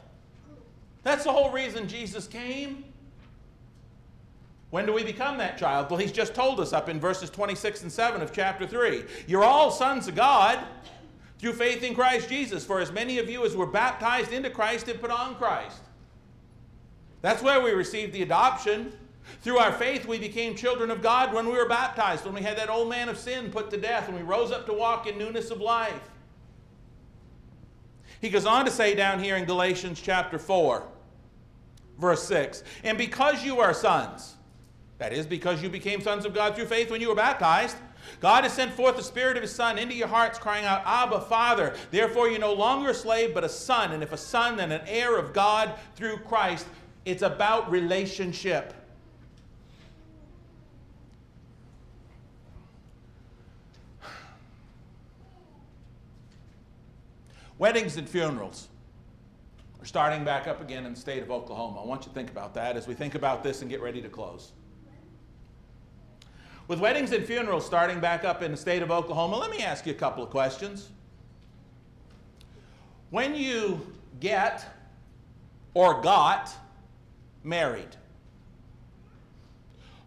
That's 1.03 1.23
the 1.23 1.31
whole 1.31 1.51
reason 1.51 1.87
Jesus 1.87 2.27
came. 2.27 2.83
When 4.71 4.85
do 4.85 4.93
we 4.93 5.03
become 5.03 5.37
that 5.37 5.57
child? 5.57 5.89
Well, 5.89 5.99
he's 5.99 6.11
just 6.11 6.33
told 6.33 6.59
us 6.59 6.73
up 6.73 6.89
in 6.89 6.99
verses 6.99 7.29
26 7.29 7.83
and 7.83 7.91
7 7.91 8.21
of 8.21 8.33
chapter 8.33 8.67
3. 8.67 9.03
You're 9.27 9.43
all 9.43 9.71
sons 9.71 10.07
of 10.07 10.15
God 10.15 10.59
through 11.39 11.53
faith 11.53 11.83
in 11.83 11.93
Christ 11.93 12.29
Jesus. 12.29 12.65
For 12.65 12.79
as 12.79 12.91
many 12.91 13.19
of 13.19 13.29
you 13.29 13.45
as 13.45 13.55
were 13.55 13.65
baptized 13.65 14.31
into 14.31 14.49
Christ 14.49 14.87
have 14.87 15.01
put 15.01 15.11
on 15.11 15.35
Christ. 15.35 15.81
That's 17.21 17.41
where 17.41 17.61
we 17.61 17.71
received 17.71 18.13
the 18.13 18.23
adoption. 18.23 18.93
Through 19.41 19.59
our 19.59 19.71
faith, 19.71 20.05
we 20.05 20.19
became 20.19 20.55
children 20.55 20.91
of 20.91 21.01
God 21.01 21.33
when 21.33 21.45
we 21.45 21.53
were 21.53 21.67
baptized, 21.67 22.25
when 22.25 22.33
we 22.33 22.41
had 22.41 22.57
that 22.57 22.69
old 22.69 22.89
man 22.89 23.09
of 23.09 23.17
sin 23.17 23.51
put 23.51 23.69
to 23.71 23.77
death, 23.77 24.07
and 24.07 24.17
we 24.17 24.23
rose 24.23 24.51
up 24.51 24.65
to 24.65 24.73
walk 24.73 25.07
in 25.07 25.17
newness 25.17 25.51
of 25.51 25.61
life. 25.61 26.09
He 28.19 28.29
goes 28.29 28.45
on 28.45 28.65
to 28.65 28.71
say 28.71 28.93
down 28.93 29.23
here 29.23 29.35
in 29.35 29.45
Galatians 29.45 29.99
chapter 29.99 30.37
4, 30.37 30.83
verse 31.97 32.23
6 32.23 32.63
And 32.83 32.97
because 32.97 33.43
you 33.43 33.59
are 33.59 33.73
sons, 33.73 34.35
that 34.99 35.13
is, 35.13 35.25
because 35.25 35.63
you 35.63 35.69
became 35.69 36.01
sons 36.01 36.25
of 36.25 36.33
God 36.33 36.55
through 36.55 36.67
faith 36.67 36.91
when 36.91 37.01
you 37.01 37.09
were 37.09 37.15
baptized, 37.15 37.77
God 38.19 38.43
has 38.43 38.53
sent 38.53 38.71
forth 38.73 38.97
the 38.97 39.03
Spirit 39.03 39.37
of 39.37 39.43
His 39.43 39.53
Son 39.53 39.77
into 39.77 39.95
your 39.95 40.07
hearts, 40.07 40.37
crying 40.37 40.65
out, 40.65 40.83
Abba, 40.85 41.21
Father. 41.21 41.75
Therefore, 41.89 42.29
you're 42.29 42.39
no 42.39 42.53
longer 42.53 42.91
a 42.91 42.93
slave, 42.93 43.33
but 43.33 43.43
a 43.43 43.49
son. 43.49 43.91
And 43.91 44.03
if 44.03 44.11
a 44.11 44.17
son, 44.17 44.57
then 44.57 44.71
an 44.71 44.81
heir 44.87 45.17
of 45.17 45.33
God 45.33 45.73
through 45.95 46.17
Christ. 46.17 46.67
It's 47.05 47.23
about 47.23 47.71
relationship. 47.71 48.73
Weddings 57.57 57.97
and 57.97 58.09
funerals 58.09 58.69
are 59.79 59.85
starting 59.85 60.23
back 60.23 60.47
up 60.47 60.61
again 60.61 60.85
in 60.85 60.93
the 60.93 60.99
state 60.99 61.21
of 61.21 61.29
Oklahoma. 61.29 61.81
I 61.81 61.85
want 61.85 62.03
you 62.03 62.09
to 62.09 62.13
think 62.13 62.31
about 62.31 62.53
that 62.55 62.75
as 62.75 62.87
we 62.87 62.93
think 62.93 63.15
about 63.15 63.43
this 63.43 63.61
and 63.61 63.69
get 63.69 63.81
ready 63.81 64.01
to 64.01 64.09
close. 64.09 64.51
With 66.67 66.79
weddings 66.79 67.11
and 67.11 67.25
funerals 67.25 67.65
starting 67.65 67.99
back 67.99 68.23
up 68.23 68.41
in 68.41 68.51
the 68.51 68.57
state 68.57 68.81
of 68.81 68.91
Oklahoma, 68.91 69.37
let 69.37 69.51
me 69.51 69.61
ask 69.61 69.85
you 69.85 69.91
a 69.91 69.95
couple 69.95 70.23
of 70.23 70.29
questions. 70.29 70.89
When 73.09 73.35
you 73.35 73.85
get 74.19 74.65
or 75.73 76.01
got 76.01 76.51
married. 77.43 77.95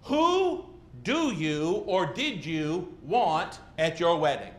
Who 0.05 0.64
do 1.03 1.32
you 1.32 1.82
or 1.87 2.07
did 2.07 2.45
you 2.45 2.95
want 3.03 3.59
at 3.78 3.99
your 3.99 4.18
wedding? 4.18 4.53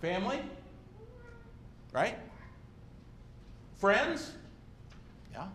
Family? 0.00 0.40
Right? 1.92 2.18
Friends? 3.78 4.32
Yeah. 5.32 5.46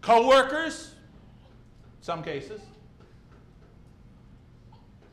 Co-workers? 0.00 0.94
Some 2.00 2.22
cases. 2.22 2.60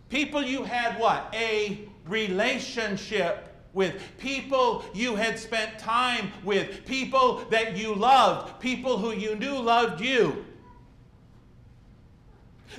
People 0.10 0.41
you 0.41 0.64
had 0.64 1.00
what? 1.00 1.34
A 1.34 1.88
relationship 2.08 3.49
with. 3.74 4.01
People 4.17 4.84
you 4.93 5.15
had 5.15 5.38
spent 5.38 5.78
time 5.80 6.32
with. 6.43 6.86
People 6.86 7.45
that 7.49 7.78
you 7.78 7.93
loved. 7.93 8.59
People 8.59 8.97
who 8.97 9.11
you 9.11 9.36
knew 9.36 9.59
loved 9.59 10.01
you. 10.01 10.45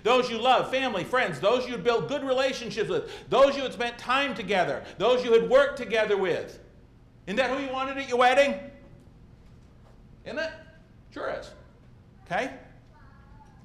Those 0.02 0.30
you 0.30 0.38
love, 0.38 0.70
family, 0.70 1.04
friends, 1.04 1.40
those 1.40 1.66
you 1.66 1.72
had 1.72 1.84
built 1.84 2.08
good 2.08 2.22
relationships 2.22 2.88
with, 2.88 3.10
those 3.28 3.56
you 3.56 3.62
had 3.62 3.72
spent 3.72 3.98
time 3.98 4.34
together, 4.34 4.84
those 4.98 5.24
you 5.24 5.32
had 5.32 5.50
worked 5.50 5.76
together 5.76 6.16
with. 6.16 6.60
Isn't 7.26 7.36
that 7.36 7.50
who 7.50 7.62
you 7.62 7.70
wanted 7.70 7.98
at 7.98 8.08
your 8.08 8.18
wedding? 8.18 8.58
Isn't 10.24 10.38
it? 10.38 10.52
Sure 11.12 11.34
is. 11.38 11.50
Okay? 12.24 12.52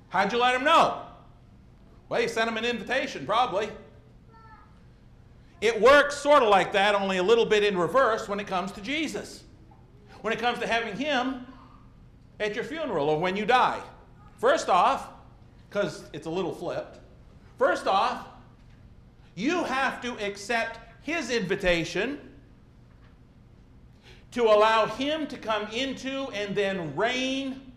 How'd 0.10 0.32
you 0.34 0.40
let 0.40 0.54
them 0.54 0.64
know? 0.64 1.04
Well, 2.10 2.22
you 2.22 2.28
sent 2.28 2.48
them 2.48 2.58
an 2.58 2.66
invitation, 2.66 3.26
probably. 3.26 3.70
It 5.66 5.82
works 5.82 6.16
sort 6.16 6.44
of 6.44 6.50
like 6.50 6.74
that, 6.74 6.94
only 6.94 7.18
a 7.18 7.24
little 7.24 7.46
bit 7.46 7.64
in 7.64 7.76
reverse 7.76 8.30
when 8.30 8.40
it 8.40 8.46
comes 8.46 8.72
to 8.74 8.82
Jesus. 8.82 9.44
When 10.22 10.32
it 10.32 10.38
comes 10.38 10.60
to 10.60 10.68
having 10.68 10.96
Him 10.96 11.48
at 12.40 12.54
your 12.54 12.64
funeral 12.64 13.10
or 13.10 13.20
when 13.20 13.36
you 13.36 13.48
die. 13.48 13.82
First 14.38 14.70
off, 14.70 15.08
because 15.68 16.04
it's 16.14 16.28
a 16.28 16.30
little 16.30 16.54
flipped, 16.54 17.00
first 17.58 17.88
off, 17.88 18.28
you 19.34 19.64
have 19.64 20.04
to 20.04 20.14
accept 20.24 20.78
His 21.02 21.32
invitation 21.32 22.20
to 24.34 24.44
allow 24.44 24.86
Him 24.86 25.26
to 25.26 25.36
come 25.36 25.66
into 25.72 26.28
and 26.28 26.56
then 26.56 26.96
reign 26.96 27.72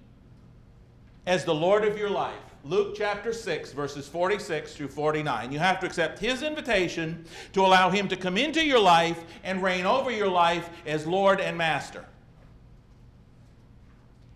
as 1.26 1.46
the 1.46 1.54
Lord 1.54 1.86
of 1.86 1.96
your 1.96 2.10
life. 2.10 2.34
Luke 2.68 2.94
chapter 2.94 3.32
6, 3.32 3.72
verses 3.72 4.06
46 4.06 4.74
through 4.74 4.88
49. 4.88 5.50
You 5.50 5.58
have 5.58 5.80
to 5.80 5.86
accept 5.86 6.18
his 6.18 6.42
invitation 6.42 7.24
to 7.54 7.62
allow 7.62 7.88
him 7.88 8.08
to 8.08 8.16
come 8.16 8.36
into 8.36 8.62
your 8.62 8.78
life 8.78 9.24
and 9.42 9.62
reign 9.62 9.86
over 9.86 10.10
your 10.10 10.28
life 10.28 10.68
as 10.84 11.06
Lord 11.06 11.40
and 11.40 11.56
Master. 11.56 12.04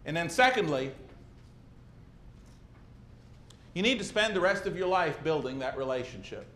And 0.06 0.16
then, 0.16 0.30
secondly, 0.30 0.92
you 3.74 3.82
need 3.82 3.98
to 3.98 4.04
spend 4.04 4.34
the 4.34 4.40
rest 4.40 4.64
of 4.64 4.78
your 4.78 4.88
life 4.88 5.22
building 5.22 5.58
that 5.58 5.76
relationship. 5.76 6.46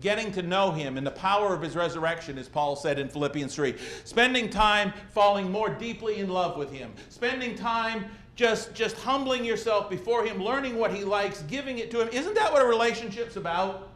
Getting 0.00 0.30
to 0.30 0.42
know 0.42 0.70
him 0.70 0.96
and 0.96 1.04
the 1.04 1.10
power 1.10 1.54
of 1.54 1.62
his 1.62 1.74
resurrection, 1.74 2.38
as 2.38 2.48
Paul 2.48 2.76
said 2.76 3.00
in 3.00 3.08
Philippians 3.08 3.52
3. 3.52 3.74
Spending 4.04 4.48
time 4.48 4.92
falling 5.10 5.50
more 5.50 5.70
deeply 5.70 6.20
in 6.20 6.28
love 6.28 6.56
with 6.56 6.70
him. 6.70 6.92
Spending 7.08 7.56
time 7.56 8.04
just, 8.36 8.74
just 8.74 8.96
humbling 8.96 9.44
yourself 9.44 9.90
before 9.90 10.24
Him, 10.24 10.42
learning 10.42 10.78
what 10.78 10.94
He 10.94 11.02
likes, 11.02 11.42
giving 11.42 11.78
it 11.78 11.90
to 11.90 12.00
Him. 12.00 12.08
Isn't 12.08 12.34
that 12.34 12.52
what 12.52 12.62
a 12.62 12.66
relationship's 12.66 13.36
about? 13.36 13.88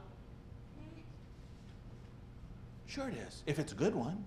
Sure, 2.86 3.08
it 3.08 3.14
is, 3.28 3.42
if 3.46 3.58
it's 3.58 3.70
a 3.70 3.76
good 3.76 3.94
one. 3.94 4.24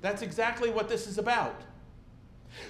That's 0.00 0.22
exactly 0.22 0.70
what 0.70 0.88
this 0.88 1.08
is 1.08 1.18
about. 1.18 1.62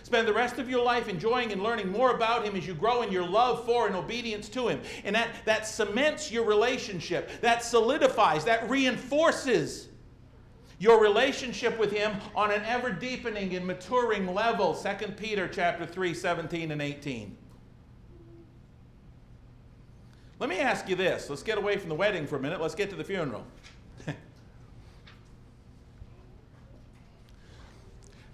Spend 0.02 0.26
the 0.26 0.32
rest 0.32 0.58
of 0.58 0.70
your 0.70 0.82
life 0.82 1.08
enjoying 1.08 1.52
and 1.52 1.62
learning 1.62 1.90
more 1.90 2.14
about 2.14 2.44
Him 2.44 2.56
as 2.56 2.66
you 2.66 2.74
grow 2.74 3.02
in 3.02 3.12
your 3.12 3.26
love 3.26 3.66
for 3.66 3.86
and 3.86 3.94
obedience 3.94 4.48
to 4.50 4.68
Him. 4.68 4.80
And 5.04 5.14
that, 5.16 5.28
that 5.44 5.66
cements 5.66 6.32
your 6.32 6.44
relationship, 6.44 7.40
that 7.40 7.62
solidifies, 7.62 8.44
that 8.44 8.70
reinforces 8.70 9.88
your 10.78 11.00
relationship 11.00 11.78
with 11.78 11.90
him 11.90 12.16
on 12.34 12.50
an 12.50 12.62
ever 12.64 12.90
deepening 12.90 13.54
and 13.56 13.66
maturing 13.66 14.32
level. 14.32 14.74
2 14.74 15.08
peter 15.12 15.48
chapter 15.48 15.84
3 15.84 16.14
17 16.14 16.70
and 16.70 16.80
18 16.80 17.36
let 20.40 20.48
me 20.48 20.60
ask 20.60 20.88
you 20.88 20.94
this. 20.94 21.28
Let's 21.28 21.42
get 21.42 21.58
away 21.58 21.76
from 21.78 21.88
the 21.88 21.96
wedding 21.96 22.24
for 22.26 22.36
a 22.36 22.40
minute. 22.40 22.60
Let's 22.60 22.76
get 22.76 22.90
to 22.90 22.96
the 22.96 23.02
funeral. 23.02 23.44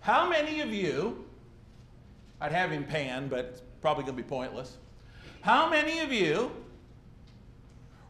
How 0.01 0.29
many 0.29 0.61
of 0.61 0.73
you 0.73 1.25
i'd 2.41 2.51
have 2.51 2.73
him 2.73 2.83
pan 2.85 3.29
but 3.29 3.45
it's 3.45 3.63
probably 3.81 4.05
going 4.05 4.17
to 4.17 4.23
be 4.23 4.29
pointless. 4.29 4.77
How 5.41 5.71
many 5.71 6.01
of 6.01 6.13
you 6.13 6.51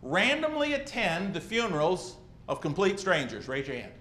randomly 0.02 0.72
attend 0.72 1.34
the 1.34 1.40
funerals 1.40 2.16
of 2.48 2.60
complete 2.60 2.98
strangers? 2.98 3.46
Raise 3.48 3.68
your 3.68 3.76
hand 3.76 3.92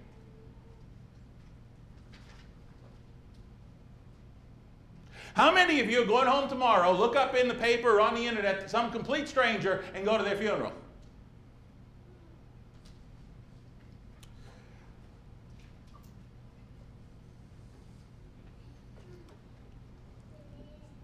How 5.34 5.52
many 5.52 5.80
of 5.80 5.90
you 5.90 6.00
are 6.00 6.06
going 6.06 6.28
home 6.28 6.48
tomorrow, 6.48 6.92
look 6.92 7.16
up 7.16 7.34
in 7.34 7.48
the 7.48 7.54
paper 7.54 7.96
or 7.96 8.00
on 8.00 8.14
the 8.14 8.24
internet 8.24 8.70
some 8.70 8.92
complete 8.92 9.28
stranger 9.28 9.84
and 9.92 10.04
go 10.04 10.16
to 10.16 10.22
their 10.22 10.36
funeral? 10.36 10.72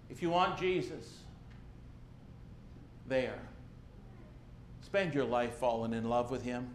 If 0.08 0.22
you 0.22 0.30
want 0.30 0.56
Jesus 0.60 1.18
there, 3.08 3.38
spend 4.82 5.12
your 5.12 5.24
life 5.24 5.54
falling 5.54 5.92
in 5.92 6.08
love 6.08 6.30
with 6.30 6.44
Him. 6.44 6.68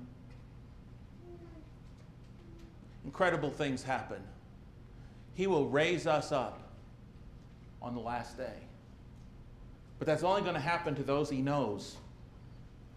Incredible 3.05 3.49
things 3.49 3.81
happen. 3.81 4.21
He 5.35 5.47
will 5.47 5.69
raise 5.69 6.05
us 6.05 6.33
up 6.33 6.64
on 7.85 7.93
the 7.93 8.01
last 8.01 8.35
day. 8.35 8.57
But 9.99 10.07
that's 10.07 10.23
only 10.23 10.41
going 10.41 10.55
to 10.55 10.59
happen 10.59 10.95
to 10.95 11.03
those 11.03 11.29
he 11.29 11.41
knows. 11.41 11.95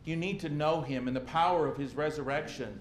You 0.05 0.17
need 0.17 0.41
to 0.41 0.49
know 0.49 0.81
him 0.81 1.07
and 1.07 1.15
the 1.15 1.21
power 1.21 1.69
of 1.69 1.77
his 1.77 1.95
resurrection. 1.95 2.81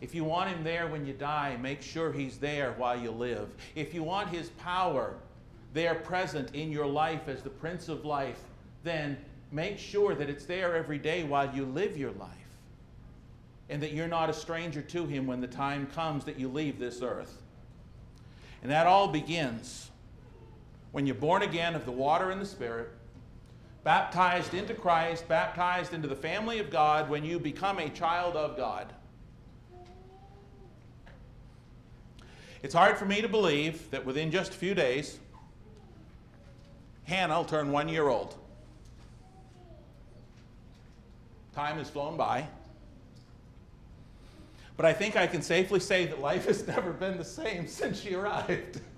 If 0.00 0.14
you 0.14 0.24
want 0.24 0.50
him 0.50 0.62
there 0.62 0.86
when 0.86 1.04
you 1.04 1.12
die, 1.12 1.58
make 1.60 1.82
sure 1.82 2.12
he's 2.12 2.38
there 2.38 2.74
while 2.78 2.98
you 2.98 3.10
live. 3.10 3.48
If 3.74 3.92
you 3.92 4.04
want 4.04 4.30
his 4.30 4.50
power 4.50 5.16
there 5.74 5.96
present 5.96 6.54
in 6.54 6.70
your 6.70 6.86
life 6.86 7.28
as 7.28 7.42
the 7.42 7.50
Prince 7.50 7.88
of 7.88 8.04
Life, 8.04 8.42
then 8.84 9.16
make 9.50 9.78
sure 9.78 10.14
that 10.14 10.30
it's 10.30 10.44
there 10.44 10.76
every 10.76 10.98
day 10.98 11.24
while 11.24 11.52
you 11.54 11.64
live 11.64 11.96
your 11.96 12.12
life. 12.12 12.30
And 13.68 13.82
that 13.82 13.92
you're 13.92 14.08
not 14.08 14.30
a 14.30 14.34
stranger 14.34 14.82
to 14.82 15.06
him 15.06 15.26
when 15.26 15.40
the 15.40 15.46
time 15.46 15.86
comes 15.88 16.24
that 16.24 16.38
you 16.38 16.48
leave 16.48 16.78
this 16.78 17.02
earth. 17.02 17.42
And 18.62 18.70
that 18.70 18.86
all 18.86 19.08
begins 19.08 19.90
when 20.92 21.06
you're 21.06 21.14
born 21.14 21.42
again 21.42 21.74
of 21.74 21.84
the 21.84 21.92
water 21.92 22.30
and 22.30 22.40
the 22.40 22.46
Spirit, 22.46 22.90
baptized 23.82 24.54
into 24.54 24.74
Christ, 24.74 25.26
baptized 25.26 25.92
into 25.92 26.06
the 26.06 26.14
family 26.14 26.58
of 26.58 26.70
God, 26.70 27.10
when 27.10 27.24
you 27.24 27.38
become 27.38 27.78
a 27.78 27.88
child 27.88 28.36
of 28.36 28.56
God. 28.56 28.92
It's 32.62 32.74
hard 32.74 32.96
for 32.96 33.06
me 33.06 33.20
to 33.22 33.28
believe 33.28 33.90
that 33.90 34.06
within 34.06 34.30
just 34.30 34.52
a 34.52 34.56
few 34.56 34.74
days, 34.74 35.18
Hannah 37.04 37.38
will 37.38 37.44
turn 37.44 37.72
one 37.72 37.88
year 37.88 38.06
old. 38.06 38.36
Time 41.54 41.78
has 41.78 41.90
flown 41.90 42.16
by. 42.16 42.46
But 44.76 44.86
I 44.86 44.92
think 44.92 45.16
I 45.16 45.26
can 45.26 45.42
safely 45.42 45.80
say 45.80 46.06
that 46.06 46.20
life 46.20 46.46
has 46.46 46.66
never 46.68 46.92
been 46.92 47.18
the 47.18 47.24
same 47.24 47.66
since 47.66 48.00
she 48.00 48.14
arrived. 48.14 48.80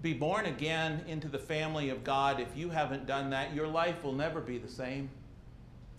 be 0.00 0.12
born 0.12 0.46
again 0.46 1.04
into 1.08 1.28
the 1.28 1.38
family 1.38 1.90
of 1.90 2.04
God, 2.04 2.40
if 2.40 2.56
you 2.56 2.70
haven't 2.70 3.06
done 3.06 3.30
that, 3.30 3.54
your 3.54 3.66
life 3.66 4.04
will 4.04 4.12
never 4.12 4.40
be 4.40 4.58
the 4.58 4.68
same. 4.68 5.10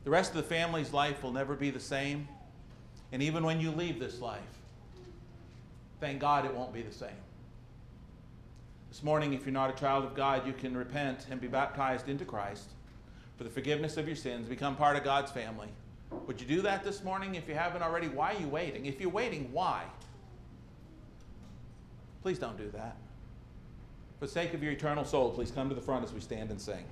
The 0.05 0.09
rest 0.09 0.31
of 0.31 0.37
the 0.37 0.43
family's 0.43 0.93
life 0.93 1.21
will 1.21 1.33
never 1.33 1.55
be 1.55 1.69
the 1.69 1.79
same. 1.79 2.27
And 3.11 3.21
even 3.21 3.43
when 3.43 3.59
you 3.59 3.71
leave 3.71 3.99
this 3.99 4.21
life, 4.21 4.41
thank 5.99 6.19
God 6.19 6.45
it 6.45 6.53
won't 6.53 6.73
be 6.73 6.81
the 6.81 6.93
same. 6.93 7.09
This 8.89 9.03
morning, 9.03 9.33
if 9.33 9.45
you're 9.45 9.53
not 9.53 9.69
a 9.69 9.79
child 9.79 10.05
of 10.05 10.15
God, 10.15 10.47
you 10.47 10.53
can 10.53 10.75
repent 10.75 11.27
and 11.29 11.41
be 11.41 11.47
baptized 11.47 12.07
into 12.07 12.25
Christ 12.25 12.69
for 13.37 13.43
the 13.43 13.49
forgiveness 13.49 13.97
of 13.97 14.07
your 14.07 14.15
sins, 14.15 14.47
become 14.47 14.75
part 14.75 14.95
of 14.95 15.03
God's 15.03 15.31
family. 15.31 15.67
Would 16.25 16.41
you 16.41 16.47
do 16.47 16.61
that 16.63 16.83
this 16.83 17.03
morning? 17.03 17.35
If 17.35 17.47
you 17.47 17.53
haven't 17.53 17.83
already, 17.83 18.07
why 18.07 18.33
are 18.33 18.39
you 18.39 18.47
waiting? 18.47 18.85
If 18.85 18.99
you're 18.99 19.09
waiting, 19.09 19.49
why? 19.51 19.83
Please 22.23 22.39
don't 22.39 22.57
do 22.57 22.69
that. 22.71 22.95
For 24.19 24.25
the 24.25 24.31
sake 24.33 24.53
of 24.53 24.61
your 24.61 24.73
eternal 24.73 25.05
soul, 25.05 25.31
please 25.31 25.49
come 25.49 25.69
to 25.69 25.75
the 25.75 25.81
front 25.81 26.03
as 26.03 26.11
we 26.11 26.19
stand 26.19 26.51
and 26.51 26.59
sing. 26.59 26.83